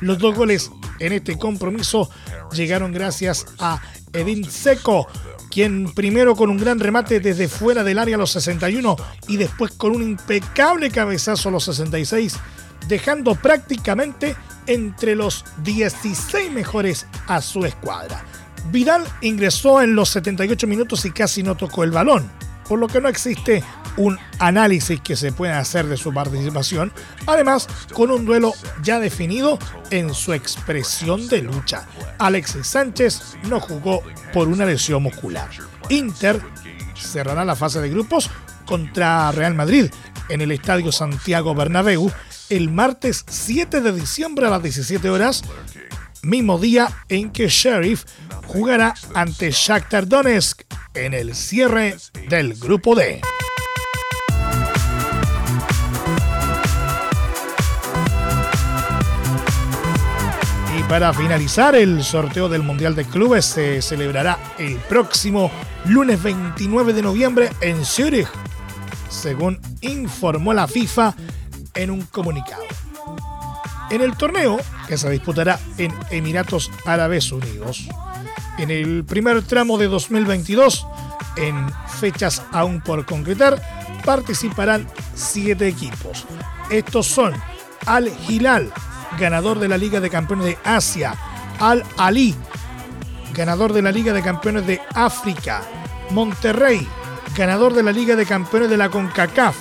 Los 0.00 0.18
dos 0.18 0.34
goles 0.34 0.70
en 0.98 1.12
este 1.12 1.38
compromiso 1.38 2.10
llegaron 2.52 2.92
gracias 2.92 3.46
a 3.58 3.82
Edin 4.12 4.44
Seco, 4.50 5.06
quien 5.50 5.92
primero 5.92 6.36
con 6.36 6.50
un 6.50 6.58
gran 6.58 6.80
remate 6.80 7.20
desde 7.20 7.48
fuera 7.48 7.84
del 7.84 7.98
área 7.98 8.16
a 8.16 8.18
los 8.18 8.30
61 8.30 8.96
y 9.28 9.36
después 9.36 9.72
con 9.72 9.92
un 9.92 10.02
impecable 10.02 10.90
cabezazo 10.90 11.48
a 11.48 11.52
los 11.52 11.64
66, 11.64 12.36
dejando 12.88 13.34
prácticamente 13.34 14.36
entre 14.66 15.14
los 15.14 15.44
16 15.62 16.50
mejores 16.52 17.06
a 17.26 17.40
su 17.40 17.64
escuadra. 17.64 18.24
Vidal 18.70 19.04
ingresó 19.20 19.80
en 19.80 19.94
los 19.94 20.08
78 20.10 20.66
minutos 20.66 21.04
y 21.04 21.10
casi 21.10 21.42
no 21.42 21.56
tocó 21.56 21.84
el 21.84 21.92
balón 21.92 22.30
por 22.68 22.78
lo 22.78 22.88
que 22.88 23.00
no 23.00 23.08
existe 23.08 23.62
un 23.96 24.18
análisis 24.38 25.00
que 25.00 25.16
se 25.16 25.32
pueda 25.32 25.58
hacer 25.58 25.86
de 25.86 25.96
su 25.96 26.12
participación, 26.12 26.92
además 27.26 27.66
con 27.92 28.10
un 28.10 28.24
duelo 28.24 28.52
ya 28.82 29.00
definido 29.00 29.58
en 29.90 30.12
su 30.12 30.32
expresión 30.32 31.28
de 31.28 31.42
lucha. 31.42 31.86
Alexis 32.18 32.66
Sánchez 32.66 33.36
no 33.48 33.60
jugó 33.60 34.02
por 34.32 34.48
una 34.48 34.66
lesión 34.66 35.02
muscular. 35.02 35.48
Inter 35.88 36.40
cerrará 36.94 37.44
la 37.44 37.56
fase 37.56 37.80
de 37.80 37.88
grupos 37.88 38.30
contra 38.66 39.30
Real 39.32 39.54
Madrid 39.54 39.90
en 40.28 40.40
el 40.40 40.50
Estadio 40.50 40.92
Santiago 40.92 41.54
Bernabéu 41.54 42.10
el 42.48 42.70
martes 42.70 43.24
7 43.28 43.80
de 43.80 43.92
diciembre 43.92 44.46
a 44.46 44.50
las 44.50 44.62
17 44.62 45.10
horas, 45.10 45.42
mismo 46.22 46.58
día 46.58 46.88
en 47.08 47.30
que 47.30 47.48
Sheriff 47.48 48.04
jugará 48.46 48.94
ante 49.14 49.50
Shakhtar 49.50 50.06
Donetsk 50.06 50.62
en 50.94 51.14
el 51.14 51.34
cierre 51.34 51.96
del 52.28 52.54
grupo 52.54 52.94
D. 52.94 53.20
Y 60.78 60.82
para 60.88 61.12
finalizar, 61.12 61.74
el 61.74 62.02
sorteo 62.04 62.48
del 62.48 62.62
Mundial 62.62 62.94
de 62.94 63.04
Clubes 63.04 63.44
se 63.46 63.82
celebrará 63.82 64.38
el 64.58 64.76
próximo 64.76 65.50
lunes 65.84 66.22
29 66.22 66.92
de 66.92 67.02
noviembre 67.02 67.50
en 67.60 67.84
Zurich, 67.84 68.28
según 69.08 69.60
informó 69.80 70.52
la 70.52 70.68
FIFA 70.68 71.14
en 71.76 71.90
un 71.90 72.02
comunicado. 72.02 72.64
En 73.90 74.02
el 74.02 74.16
torneo, 74.16 74.58
que 74.88 74.98
se 74.98 75.08
disputará 75.10 75.60
en 75.78 75.94
Emiratos 76.10 76.70
Árabes 76.84 77.30
Unidos, 77.30 77.88
en 78.58 78.70
el 78.70 79.04
primer 79.04 79.42
tramo 79.42 79.78
de 79.78 79.86
2022, 79.86 80.86
en 81.36 81.70
fechas 82.00 82.42
aún 82.50 82.80
por 82.80 83.06
concretar, 83.06 83.62
participarán 84.04 84.88
siete 85.14 85.68
equipos. 85.68 86.24
Estos 86.70 87.06
son 87.06 87.34
Al 87.86 88.10
Hilal, 88.28 88.72
ganador 89.18 89.58
de 89.58 89.68
la 89.68 89.78
Liga 89.78 90.00
de 90.00 90.10
Campeones 90.10 90.46
de 90.46 90.58
Asia, 90.64 91.14
Al 91.60 91.84
Ali, 91.96 92.34
ganador 93.34 93.72
de 93.72 93.82
la 93.82 93.92
Liga 93.92 94.12
de 94.12 94.22
Campeones 94.22 94.66
de 94.66 94.80
África, 94.94 95.62
Monterrey, 96.10 96.86
ganador 97.36 97.74
de 97.74 97.82
la 97.82 97.92
Liga 97.92 98.16
de 98.16 98.26
Campeones 98.26 98.70
de 98.70 98.76
la 98.76 98.88
CONCACAF, 98.88 99.56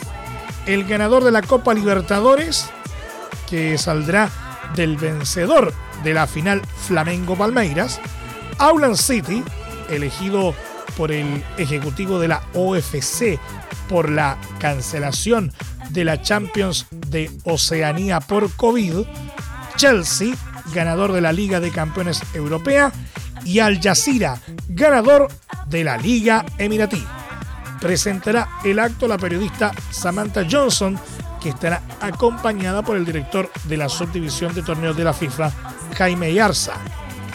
el 0.65 0.85
ganador 0.85 1.23
de 1.23 1.31
la 1.31 1.41
Copa 1.41 1.73
Libertadores, 1.73 2.69
que 3.49 3.77
saldrá 3.77 4.29
del 4.75 4.97
vencedor 4.97 5.73
de 6.03 6.13
la 6.13 6.27
final 6.27 6.61
Flamengo 6.87 7.35
Palmeiras, 7.35 7.99
Auland 8.57 8.95
City, 8.95 9.43
elegido 9.89 10.55
por 10.97 11.11
el 11.11 11.43
ejecutivo 11.57 12.19
de 12.19 12.29
la 12.29 12.43
OFC 12.53 13.39
por 13.87 14.09
la 14.09 14.37
cancelación 14.59 15.51
de 15.89 16.05
la 16.05 16.21
Champions 16.21 16.87
de 16.91 17.29
Oceanía 17.43 18.19
por 18.19 18.51
COVID, 18.55 19.05
Chelsea, 19.75 20.35
ganador 20.73 21.11
de 21.11 21.21
la 21.21 21.31
Liga 21.31 21.59
de 21.59 21.71
Campeones 21.71 22.21
Europea, 22.33 22.91
y 23.43 23.59
Al 23.59 23.79
Jazeera, 23.79 24.41
ganador 24.67 25.27
de 25.67 25.83
la 25.83 25.97
Liga 25.97 26.45
Emiratí. 26.57 27.05
Presentará 27.85 28.49
el 28.63 28.79
acto 28.79 29.07
la 29.07 29.19
periodista 29.19 29.71
Samantha 29.91 30.43
Johnson, 30.49 30.99
que 31.39 31.49
estará 31.49 31.83
acompañada 32.01 32.81
por 32.81 32.97
el 32.97 33.05
director 33.05 33.47
de 33.65 33.77
la 33.77 33.89
subdivisión 33.89 34.55
de 34.55 34.63
torneos 34.63 34.97
de 34.97 35.03
la 35.03 35.13
FIFA, 35.13 35.51
Jaime 35.95 36.33
Yarza, 36.33 36.73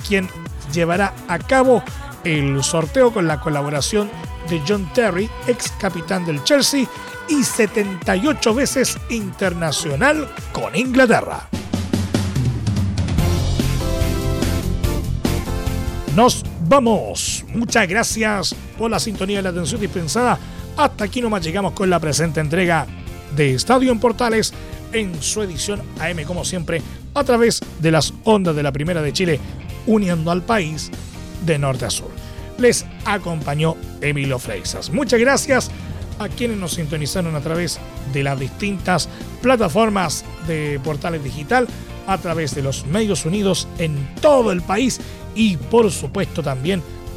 quien 0.09 0.29
llevará 0.73 1.15
a 1.29 1.39
cabo 1.39 1.85
el 2.25 2.65
sorteo 2.65 3.13
con 3.13 3.29
la 3.29 3.39
colaboración 3.39 4.11
de 4.49 4.61
John 4.67 4.93
Terry, 4.93 5.31
ex 5.47 5.71
capitán 5.79 6.27
del 6.27 6.43
Chelsea 6.43 6.85
y 7.29 7.45
78 7.45 8.53
veces 8.53 8.99
internacional 9.09 10.29
con 10.53 10.75
Inglaterra. 10.75 11.49
Nos 16.17 16.43
vamos. 16.67 17.40
Muchas 17.55 17.89
gracias 17.89 18.55
por 18.79 18.91
la 18.91 19.01
sintonía 19.01 19.41
y 19.41 19.43
la 19.43 19.51
atención 19.51 19.81
dispensada. 19.81 20.39
Hasta 20.77 21.05
aquí 21.05 21.21
nomás 21.21 21.43
llegamos 21.43 21.73
con 21.73 21.91
la 21.91 21.99
presente 21.99 22.41
entrega 22.41 22.87
de 23.35 23.55
Estadio 23.55 23.93
en 23.93 23.99
Portales 23.99 24.53
en 24.93 25.21
su 25.23 25.43
edición 25.43 25.81
AM 25.99 26.25
como 26.25 26.45
siempre 26.45 26.83
a 27.15 27.25
través 27.25 27.61
de 27.81 27.91
las 27.91 28.13
ondas 28.25 28.57
de 28.57 28.63
la 28.63 28.73
Primera 28.73 29.03
de 29.03 29.13
Chile 29.13 29.41
uniendo 29.87 30.31
al 30.31 30.43
país 30.43 30.91
de 31.45 31.59
norte 31.59 31.85
a 31.85 31.91
sur. 31.91 32.11
Les 32.59 32.85
acompañó 33.05 33.77
Emilio 34.01 34.39
Freixas. 34.39 34.91
Muchas 34.91 35.19
gracias 35.19 35.71
a 36.19 36.29
quienes 36.29 36.59
nos 36.59 36.75
sintonizaron 36.75 37.35
a 37.35 37.41
través 37.41 37.81
de 38.13 38.23
las 38.23 38.39
distintas 38.39 39.09
plataformas 39.43 40.25
de 40.47 40.79
portales 40.85 41.25
digital, 41.25 41.67
a 42.07 42.19
través 42.19 42.55
de 42.55 42.63
los 42.63 42.87
medios 42.87 43.25
unidos 43.25 43.67
en 43.79 44.15
todo 44.21 44.53
el 44.53 44.63
país 44.63 45.01
y 45.35 45.57
por 45.57 45.91
supuesto 45.91 46.43
también 46.43 46.83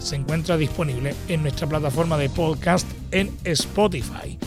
se 0.00 0.16
encuentra 0.16 0.56
disponible 0.56 1.14
en 1.28 1.42
nuestra 1.42 1.68
plataforma 1.68 2.18
de 2.18 2.28
podcast 2.30 2.86
en 3.10 3.30
Spotify, 3.44 4.38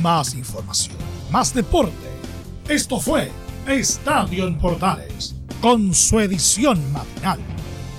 Más 0.00 0.34
información, 0.34 0.96
más 1.30 1.54
deporte. 1.54 1.94
Esto 2.68 3.00
fue 3.00 3.30
Estadio 3.66 4.46
en 4.46 4.58
Portales, 4.58 5.34
con 5.60 5.94
su 5.94 6.20
edición 6.20 6.92
matinal. 6.92 7.38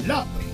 La 0.08 0.26